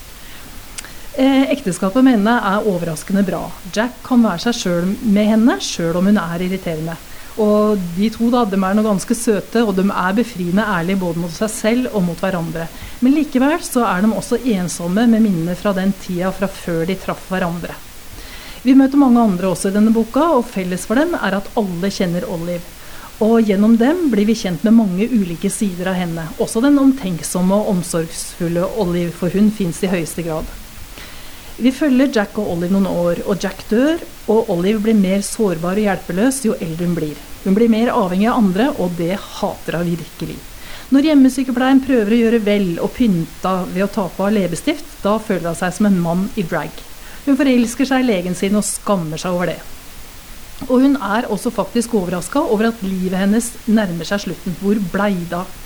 Eh, 1.19 1.49
ekteskapet 1.51 2.05
med 2.05 2.19
henne 2.19 2.35
er 2.47 2.67
overraskende 2.69 3.25
bra. 3.27 3.41
Jack 3.75 3.97
kan 4.05 4.21
være 4.23 4.45
seg 4.45 4.59
sjøl 4.59 4.91
med 5.01 5.33
henne, 5.33 5.57
sjøl 5.59 5.97
om 5.99 6.07
hun 6.07 6.19
er 6.21 6.45
irriterende. 6.45 6.95
Og 7.39 7.79
de 7.95 8.09
to 8.11 8.27
da, 8.33 8.43
de 8.49 8.57
er 8.59 8.75
noe 8.75 8.83
ganske 8.83 9.15
søte, 9.15 9.63
og 9.63 9.75
de 9.77 9.85
er 9.87 10.15
befriende 10.17 10.65
ærlige 10.67 10.99
både 10.99 11.21
mot 11.23 11.31
seg 11.31 11.51
selv 11.53 11.93
og 11.93 12.03
mot 12.09 12.19
hverandre. 12.19 12.65
Men 12.99 13.15
likevel 13.15 13.61
så 13.63 13.85
er 13.87 14.03
de 14.03 14.11
også 14.11 14.41
ensomme 14.57 15.05
med 15.07 15.23
minnene 15.23 15.55
fra 15.55 15.71
den 15.77 15.93
tida 16.03 16.33
fra 16.35 16.51
før 16.51 16.83
de 16.89 16.97
traff 16.99 17.29
hverandre. 17.31 17.77
Vi 18.65 18.75
møter 18.75 18.99
mange 18.99 19.21
andre 19.23 19.53
også 19.53 19.71
i 19.71 19.77
denne 19.77 19.95
boka, 19.95 20.25
og 20.35 20.49
felles 20.51 20.83
for 20.89 20.99
dem 20.99 21.15
er 21.15 21.39
at 21.39 21.47
alle 21.59 21.91
kjenner 21.95 22.27
Olive. 22.27 22.65
Og 23.23 23.43
gjennom 23.47 23.75
dem 23.79 24.05
blir 24.11 24.27
vi 24.27 24.35
kjent 24.39 24.63
med 24.67 24.75
mange 24.75 25.07
ulike 25.11 25.51
sider 25.51 25.91
av 25.91 25.99
henne. 25.99 26.27
Også 26.43 26.63
den 26.63 26.79
omtenksomme 26.79 27.55
og 27.55 27.71
omsorgsfulle 27.75 28.67
Olive, 28.79 29.15
for 29.15 29.31
hun 29.31 29.51
fins 29.51 29.79
i 29.83 29.91
høyeste 29.91 30.27
grad. 30.27 30.47
Vi 31.59 31.71
følger 31.75 32.07
Jack 32.15 32.37
og 32.39 32.53
Olive 32.53 32.71
noen 32.71 32.87
år, 32.87 33.19
og 33.27 33.43
Jack 33.43 33.65
dør, 33.67 33.99
og 34.31 34.47
Olive 34.53 34.79
blir 34.85 34.95
mer 34.95 35.19
sårbar 35.25 35.75
og 35.75 35.83
hjelpeløs 35.83 36.37
jo 36.45 36.53
eldre 36.55 36.87
hun 36.87 36.93
blir. 36.95 37.17
Hun 37.43 37.57
blir 37.57 37.71
mer 37.71 37.91
avhengig 37.91 38.29
av 38.31 38.39
andre, 38.39 38.69
og 38.79 38.95
det 38.95 39.17
hater 39.19 39.75
hun 39.81 39.89
virkelig. 39.89 40.37
Når 40.95 41.09
hjemmesykepleien 41.09 41.81
prøver 41.83 42.15
å 42.15 42.21
gjøre 42.21 42.39
vel 42.45 42.69
og 42.79 42.93
pynta 42.95 43.57
ved 43.73 43.83
å 43.83 43.89
ta 43.91 44.07
på 44.07 44.29
av 44.29 44.37
leppestift, 44.37 44.87
da 45.03 45.17
føler 45.19 45.51
hun 45.51 45.59
seg 45.59 45.75
som 45.75 45.89
en 45.89 45.99
mann 46.05 46.23
i 46.39 46.47
drag. 46.47 46.71
Hun 47.25 47.37
forelsker 47.37 47.91
seg 47.91 48.05
i 48.05 48.07
legen 48.07 48.39
sin 48.39 48.55
og 48.55 48.63
skammer 48.65 49.19
seg 49.19 49.35
over 49.35 49.51
det. 49.51 49.59
Og 50.69 50.79
hun 50.85 50.95
er 50.95 51.27
også 51.27 51.51
faktisk 51.51 51.93
overraska 51.99 52.39
over 52.39 52.71
at 52.71 52.87
livet 52.87 53.19
hennes 53.19 53.51
nærmer 53.67 54.07
seg 54.07 54.29
slutten. 54.29 54.55
Hvor 54.63 54.79
blei 54.95 55.17
det 55.27 55.43
av? 55.43 55.58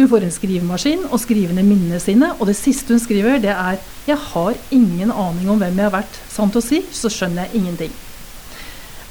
Hun 0.00 0.08
får 0.08 0.24
en 0.24 0.30
skrivemaskin 0.32 1.02
og 1.12 1.20
skriver 1.20 1.52
ned 1.52 1.66
minnene 1.68 1.98
sine, 2.00 2.30
og 2.40 2.46
det 2.48 2.54
siste 2.56 2.94
hun 2.94 3.02
skriver, 3.02 3.36
det 3.38 3.50
er 3.52 3.76
'Jeg 4.06 4.16
har 4.16 4.54
ingen 4.70 5.10
aning 5.10 5.50
om 5.50 5.58
hvem 5.58 5.76
jeg 5.76 5.90
har 5.90 5.92
vært. 5.92 6.16
Sant 6.28 6.56
å 6.56 6.62
si, 6.62 6.80
så 6.90 7.10
skjønner 7.10 7.44
jeg 7.44 7.60
ingenting'. 7.60 7.92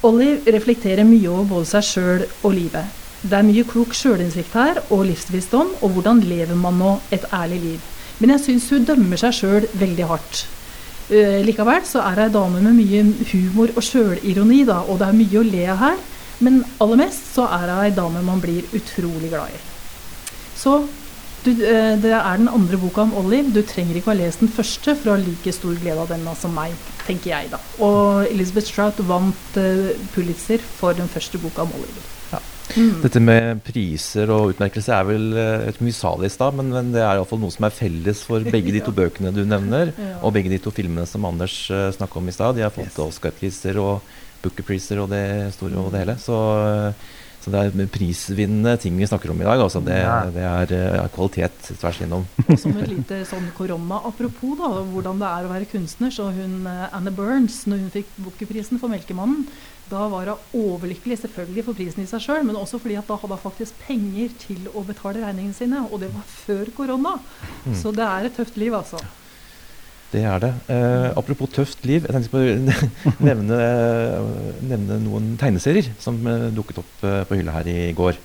Olive 0.03 0.51
reflekterer 0.51 1.03
mye 1.05 1.29
over 1.29 1.43
både 1.43 1.65
seg 1.65 1.83
sjøl 1.83 2.25
og 2.43 2.53
livet. 2.53 2.85
Det 3.21 3.33
er 3.33 3.43
mye 3.43 3.63
klok 3.63 3.93
sjølinnsikt 3.93 4.53
her, 4.53 4.81
og 4.89 5.05
livsvisdom, 5.05 5.67
og 5.81 5.89
hvordan 5.91 6.21
lever 6.21 6.55
man 6.55 6.79
nå 6.79 6.99
et 7.11 7.25
ærlig 7.33 7.61
liv. 7.61 7.79
Men 8.19 8.29
jeg 8.29 8.39
syns 8.39 8.69
hun 8.69 8.85
dømmer 8.85 9.17
seg 9.17 9.33
sjøl 9.33 9.67
veldig 9.73 10.07
hardt. 10.07 10.47
Uh, 11.11 11.45
likevel 11.45 11.85
så 11.85 11.99
er 12.01 12.15
det 12.15 12.23
ei 12.23 12.33
dame 12.33 12.61
med 12.61 12.73
mye 12.73 13.13
humor 13.31 13.69
og 13.75 13.83
sjølironi, 13.83 14.65
da, 14.65 14.81
og 14.89 14.97
det 14.97 15.07
er 15.07 15.21
mye 15.21 15.39
å 15.39 15.49
le 15.51 15.67
av 15.69 15.77
her. 15.77 15.97
Men 16.39 16.63
aller 16.81 16.97
mest 16.97 17.35
så 17.35 17.45
er 17.45 17.69
hun 17.69 17.83
ei 17.85 17.91
dame 17.91 18.21
man 18.23 18.41
blir 18.41 18.63
utrolig 18.73 19.29
glad 19.29 19.53
i. 19.53 19.68
Så 20.59 20.75
du, 21.45 21.53
uh, 21.55 21.95
det 22.03 22.11
er 22.11 22.39
den 22.41 22.51
andre 22.51 22.79
boka 22.81 23.05
om 23.05 23.15
Olive. 23.21 23.53
Du 23.55 23.61
trenger 23.63 23.95
ikke 23.95 24.11
å 24.11 24.15
ha 24.15 24.19
lest 24.19 24.43
den 24.43 24.51
første 24.51 24.95
for 24.99 25.13
å 25.13 25.17
ha 25.17 25.23
like 25.23 25.55
stor 25.55 25.77
glede 25.79 26.03
av 26.03 26.11
den 26.11 26.27
som 26.39 26.55
meg, 26.55 26.75
tenker 27.07 27.31
jeg, 27.31 27.51
da. 27.53 27.61
Og 27.85 28.27
Elizabeth 28.27 28.67
Strout 28.67 28.99
vant 29.07 29.59
uh, 29.59 29.91
Pulitzer 30.15 30.63
for 30.79 30.97
den 30.97 31.11
første 31.11 31.41
boka 31.41 31.67
om 31.67 31.75
Olive. 31.79 32.07
Mm. 32.69 32.99
Dette 33.01 33.17
med 33.17 33.63
priser 33.65 34.29
og 34.29 34.51
utmerkelser 34.51 34.93
er 34.93 35.05
vel 35.07 35.23
et 35.41 35.79
mye 35.81 36.11
i 36.21 36.29
stad, 36.29 36.53
men, 36.53 36.67
men, 36.69 36.91
det 36.93 37.01
er 37.01 37.17
iallfall 37.17 37.39
noe 37.41 37.49
som 37.49 37.65
er 37.65 37.73
felles 37.73 38.21
for 38.27 38.45
begge 38.53 38.75
de 38.75 38.83
to 38.85 38.93
bøkene 38.93 39.31
du 39.33 39.41
nevner, 39.41 39.89
ja. 39.97 40.19
og 40.21 40.35
begge 40.35 40.51
de 40.53 40.59
to 40.61 40.69
filmene 40.75 41.07
som 41.09 41.25
Anders 41.25 41.63
uh, 41.73 41.87
snakka 41.95 42.19
om 42.21 42.29
i 42.29 42.35
stad. 42.35 42.59
De 42.59 42.67
har 42.67 42.75
fått 42.75 42.91
yes. 42.91 42.99
Oscar-priser 43.07 43.79
og 43.81 44.03
Booker-priser 44.43 45.01
og 45.01 45.09
det 45.11 45.23
store 45.55 45.81
og 45.81 45.89
det 45.95 46.03
hele. 46.03 46.19
Så, 46.21 46.37
så 47.39 47.53
det 47.53 47.61
er 47.61 47.91
prisvinnende 47.91 48.75
ting 48.81 48.97
vi 48.99 49.07
snakker 49.07 49.31
om 49.31 49.39
i 49.39 49.47
dag. 49.47 49.61
Altså. 49.63 49.79
Det, 49.83 49.97
det 50.35 50.43
er 50.43 50.73
ja, 50.75 51.05
kvalitet 51.13 51.71
tvers 51.79 52.01
igjennom. 52.01 52.25
Som 52.61 52.75
et 52.81 52.91
lite 52.91 53.21
sånn 53.29 53.47
korona 53.57 54.01
apropos 54.09 54.57
da, 54.59 54.71
hvordan 54.91 55.21
det 55.21 55.29
er 55.29 55.47
å 55.47 55.51
være 55.53 55.69
kunstner, 55.71 56.11
så 56.13 56.29
hun 56.35 56.67
uh, 56.67 56.89
Anne 56.95 57.13
Burns, 57.15 57.61
når 57.69 57.85
hun 57.85 57.93
fikk 57.95 58.11
Booker-prisen 58.19 58.81
for 58.81 58.91
'Melkemannen', 58.91 59.47
da 59.89 60.03
var 60.11 60.29
hun 60.29 60.59
overlykkelig, 60.59 61.17
selvfølgelig 61.23 61.63
for 61.65 61.77
prisen 61.77 62.03
i 62.03 62.09
seg 62.09 62.21
sjøl, 62.21 62.43
men 62.45 62.59
også 62.59 62.77
fordi 62.81 62.99
at 62.99 63.07
da 63.09 63.17
hadde 63.17 63.39
hun 63.39 63.41
faktisk 63.41 63.79
penger 63.87 64.35
til 64.43 64.67
å 64.69 64.83
betale 64.85 65.23
regningene 65.23 65.57
sine. 65.57 65.81
Og 65.89 66.03
det 66.03 66.11
var 66.13 66.27
før 66.29 66.69
korona. 66.77 67.15
Mm. 67.63 67.73
Så 67.79 67.95
det 67.95 68.05
er 68.05 68.27
et 68.27 68.37
tøft 68.37 68.59
liv, 68.61 68.75
altså. 68.77 69.01
Det 70.09 70.23
er 70.25 70.41
det. 70.41 70.51
Eh, 70.73 71.09
apropos 71.19 71.51
tøft 71.53 71.83
liv, 71.85 72.05
jeg 72.05 72.15
tenkte 72.15 72.33
på 72.33 72.41
å 72.41 72.55
nevne, 73.29 73.59
nevne, 74.65 74.97
noen 75.03 75.35
tegneserier 75.41 75.91
som 76.01 76.17
eh, 76.25 76.49
dukket 76.55 76.81
opp 76.81 77.05
eh, 77.05 77.21
på 77.29 77.37
hylla 77.37 77.59
her 77.59 77.69
i 77.69 77.91
går. 77.97 78.17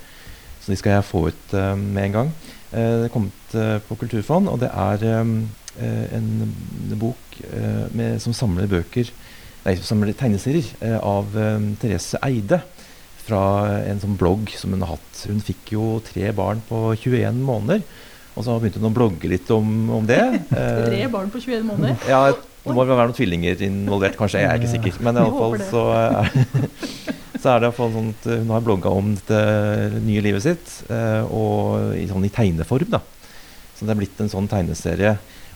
Så 0.65 0.73
de 0.73 0.79
skal 0.81 0.97
jeg 0.97 1.05
få 1.05 1.27
ut 1.29 1.51
uh, 1.53 1.75
med 1.77 2.07
en 2.07 2.15
gang. 2.15 2.29
Eh, 2.73 2.95
det 3.03 3.09
er 3.11 3.13
kommet 3.13 3.53
uh, 3.53 3.77
på 3.85 3.99
Kulturfond, 4.01 4.49
og 4.49 4.63
det 4.63 4.71
er 4.73 5.05
en 5.13 6.31
bok 6.97 7.39
med, 7.93 8.21
som 8.23 8.33
samler 8.33 8.71
bøker 8.71 9.11
nei, 9.65 9.75
som 9.81 10.03
tegneserier 10.05 10.67
eh, 10.85 10.99
av 11.01 11.35
um, 11.37 11.73
Therese 11.81 12.21
Eide. 12.25 12.63
Fra 13.25 13.41
en 13.89 14.03
sånn 14.03 14.19
blogg 14.21 14.51
som 14.53 14.75
hun 14.75 14.83
har 14.85 14.99
hatt. 14.99 15.21
Hun 15.31 15.41
fikk 15.41 15.73
jo 15.73 15.85
tre 16.05 16.29
barn 16.37 16.59
på 16.69 16.91
21 16.93 17.39
måneder. 17.41 17.81
Og 18.35 18.47
så 18.47 18.57
begynte 18.59 18.81
hun 18.83 18.91
å 18.91 18.95
blogge 18.95 19.31
litt 19.31 19.51
om, 19.55 19.69
om 20.01 20.07
det. 20.09 20.23
tre 20.51 21.05
eh, 21.05 21.11
barn 21.11 21.31
på 21.31 21.43
21 21.43 21.67
måneder? 21.69 21.95
Ja, 22.11 22.21
det 22.33 22.75
må 22.75 22.87
være 22.89 23.07
noen 23.07 23.17
tvillinger 23.17 23.63
involvert, 23.67 24.17
kanskje. 24.19 24.43
Jeg 24.43 24.51
er 24.51 24.63
ikke 24.63 24.73
sikker. 24.73 24.99
Men 25.05 25.21
i 25.21 25.25
alle 25.25 25.39
fall 25.39 25.55
så, 25.69 25.83
så 27.43 27.53
er 27.53 27.63
det 27.63 27.69
iallfall 27.69 27.95
sånn 27.95 28.13
at 28.15 28.23
hun 28.33 28.55
har 28.57 28.67
blogga 28.67 28.95
om 28.95 29.13
dette 29.15 29.41
nye 30.03 30.25
livet 30.25 30.47
sitt. 30.47 30.67
Og 31.29 31.95
i, 31.95 32.09
sånn 32.11 32.27
i 32.27 32.35
tegneform, 32.35 32.91
da. 32.97 33.01
Så 33.75 33.87
det 33.87 33.93
er 33.95 34.03
blitt 34.03 34.19
en 34.23 34.33
sånn 34.33 34.51
tegneserie 34.51 35.13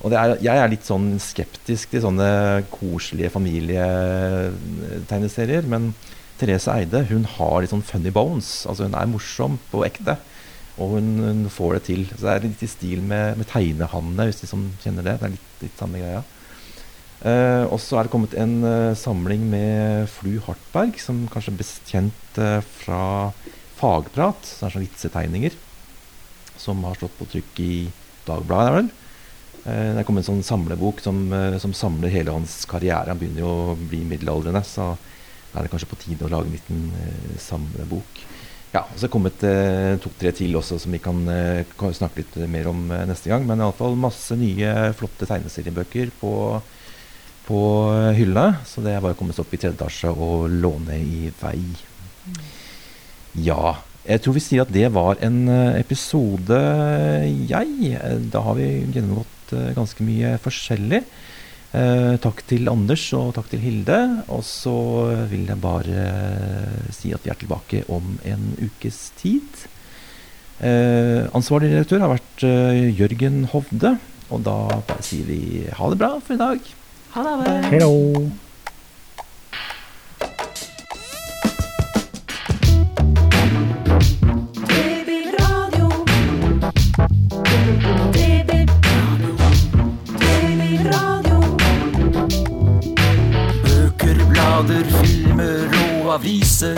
og 0.06 0.14
er, 0.14 0.36
jeg 0.44 0.54
er 0.54 0.68
litt 0.70 0.84
sånn 0.86 1.18
skeptisk 1.22 1.90
til 1.90 2.02
sånne 2.04 2.28
koselige 2.70 3.30
familietegneserier. 3.34 5.62
Men 5.66 5.94
Therese 6.38 6.70
Eide 6.70 7.02
hun 7.10 7.24
har 7.34 7.60
litt 7.62 7.72
sånn 7.74 7.86
funny 7.86 8.10
bones. 8.14 8.66
Altså 8.68 8.82
Hun 8.86 8.94
er 8.98 9.06
morsom 9.10 9.58
på 9.72 9.78
ekte. 9.88 10.14
Og 10.78 10.96
hun, 10.96 11.12
hun 11.22 11.44
får 11.52 11.78
det 11.78 11.82
til. 11.88 12.02
Så 12.10 12.22
det 12.24 12.34
er 12.34 12.46
litt 12.46 12.64
i 12.64 12.70
stil 12.70 13.02
med, 13.02 13.38
med 13.40 13.48
Tegnehanne, 13.50 14.28
hvis 14.28 14.42
de 14.42 14.50
som 14.50 14.66
kjenner 14.82 15.06
det. 15.06 15.16
Det 15.18 15.28
er 15.28 15.34
litt, 15.36 15.54
litt 15.64 15.80
samme 15.80 16.02
greia. 16.02 16.24
Uh, 17.18 17.64
og 17.66 17.80
så 17.82 17.98
er 17.98 18.06
det 18.06 18.12
kommet 18.12 18.36
en 18.38 18.60
uh, 18.62 18.94
samling 18.94 19.42
med 19.50 20.06
Flu 20.12 20.36
Hartberg, 20.44 21.00
som 21.02 21.24
kanskje 21.32 21.50
er 21.50 21.58
best 21.58 21.90
kjent 21.90 22.38
uh, 22.38 22.60
fra 22.78 23.02
Fagprat. 23.80 24.38
Det 24.44 24.62
er 24.62 24.74
sånne 24.76 24.86
vitsetegninger. 24.86 25.58
Som 26.58 26.86
har 26.86 26.98
stått 26.98 27.18
på 27.18 27.26
trykk 27.32 27.60
i 27.64 27.72
Dagbladet, 28.28 28.70
er 28.70 28.78
vel. 28.78 28.94
Eh, 29.68 29.92
det 29.92 30.00
er 30.00 30.06
kommet 30.06 30.24
en 30.24 30.38
sånn 30.38 30.46
samlebok 30.46 31.02
som, 31.04 31.20
eh, 31.32 31.58
som, 31.60 31.74
samler 31.76 32.12
hele 32.12 32.32
hans 32.32 32.62
karriere. 32.68 33.10
Han 33.10 33.20
begynner 33.20 33.44
jo 33.44 33.52
å 33.72 33.76
bli 33.76 34.00
middelaldrende, 34.06 34.62
så 34.64 34.94
er 35.54 35.64
det 35.64 35.72
kanskje 35.72 35.90
på 35.90 36.00
tide 36.00 36.24
å 36.24 36.30
lage 36.30 36.46
en 36.46 36.54
liten 36.54 36.80
uh, 36.92 37.36
samlebok. 37.40 38.20
Ja, 38.68 38.82
og 38.84 38.96
så 38.98 39.06
er 39.06 39.06
det 39.06 39.14
kommet 39.14 39.44
eh, 39.48 39.94
to-tre 40.02 40.32
til 40.36 40.56
også 40.58 40.76
som 40.82 40.92
vi 40.92 41.00
kan 41.00 41.22
eh, 41.32 41.64
snakke 41.96 42.20
litt 42.20 42.34
mer 42.52 42.68
om 42.68 42.82
neste 43.08 43.30
gang. 43.32 43.46
Men 43.48 43.62
iallfall 43.64 43.96
masse 43.96 44.36
nye, 44.36 44.92
flotte 44.98 45.28
tegneseriebøker 45.28 46.12
på, 46.20 46.32
på 47.48 47.60
hyllene. 48.18 48.60
Så 48.68 48.84
det 48.84 48.92
er 48.92 49.04
bare 49.04 49.16
å 49.16 49.20
komme 49.20 49.36
seg 49.36 49.46
opp 49.46 49.56
i 49.56 49.60
tredje 49.62 49.78
etasje 49.78 50.12
og 50.12 50.48
låne 50.52 51.00
i 51.00 51.32
vei. 51.40 51.62
Ja. 53.40 53.78
Jeg 54.08 54.22
tror 54.24 54.38
vi 54.38 54.40
sier 54.40 54.62
at 54.64 54.72
det 54.72 54.86
var 54.94 55.18
en 55.24 55.50
episode, 55.76 56.60
jeg. 57.50 57.96
Da 58.32 58.40
har 58.46 58.56
vi 58.56 58.68
gjennomgått 58.86 59.52
ganske 59.76 60.04
mye 60.04 60.36
forskjellig. 60.40 61.02
Uh, 61.68 62.16
takk 62.24 62.40
til 62.48 62.70
Anders 62.72 63.02
og 63.16 63.34
takk 63.36 63.50
til 63.52 63.62
Hilde. 63.64 63.98
Og 64.32 64.44
så 64.46 64.74
vil 65.30 65.48
jeg 65.48 65.60
bare 65.62 66.06
uh, 66.08 66.90
si 66.94 67.12
at 67.12 67.24
vi 67.24 67.32
er 67.34 67.40
tilbake 67.40 67.84
om 67.92 68.16
en 68.24 68.54
ukes 68.62 69.10
tid. 69.20 69.66
ansvarlig 70.58 71.68
direktør 71.70 72.00
har 72.02 72.10
vært 72.16 72.42
Jørgen 72.98 73.44
Hovde. 73.52 73.92
Og 74.34 74.42
da 74.42 74.56
bare 74.88 75.06
sier 75.06 75.28
vi 75.28 75.62
ha 75.70 75.92
det 75.92 76.00
bra 76.00 76.16
for 76.18 76.34
i 76.34 76.42
dag. 76.42 76.74
Ha 77.14 77.24
det. 77.44 77.56
Hello. 77.70 77.94
Aviser. 96.18 96.74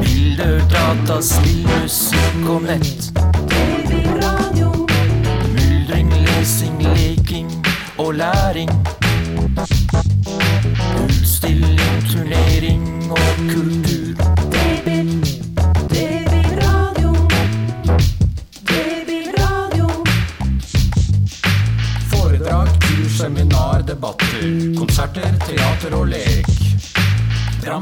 Bilder, 0.00 0.60
data, 0.70 1.22
spill, 1.22 1.66
musikk 1.82 2.48
og 2.50 2.62
nett. 2.66 3.35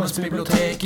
Brabants 0.05 0.23
bibliotek 0.23 0.85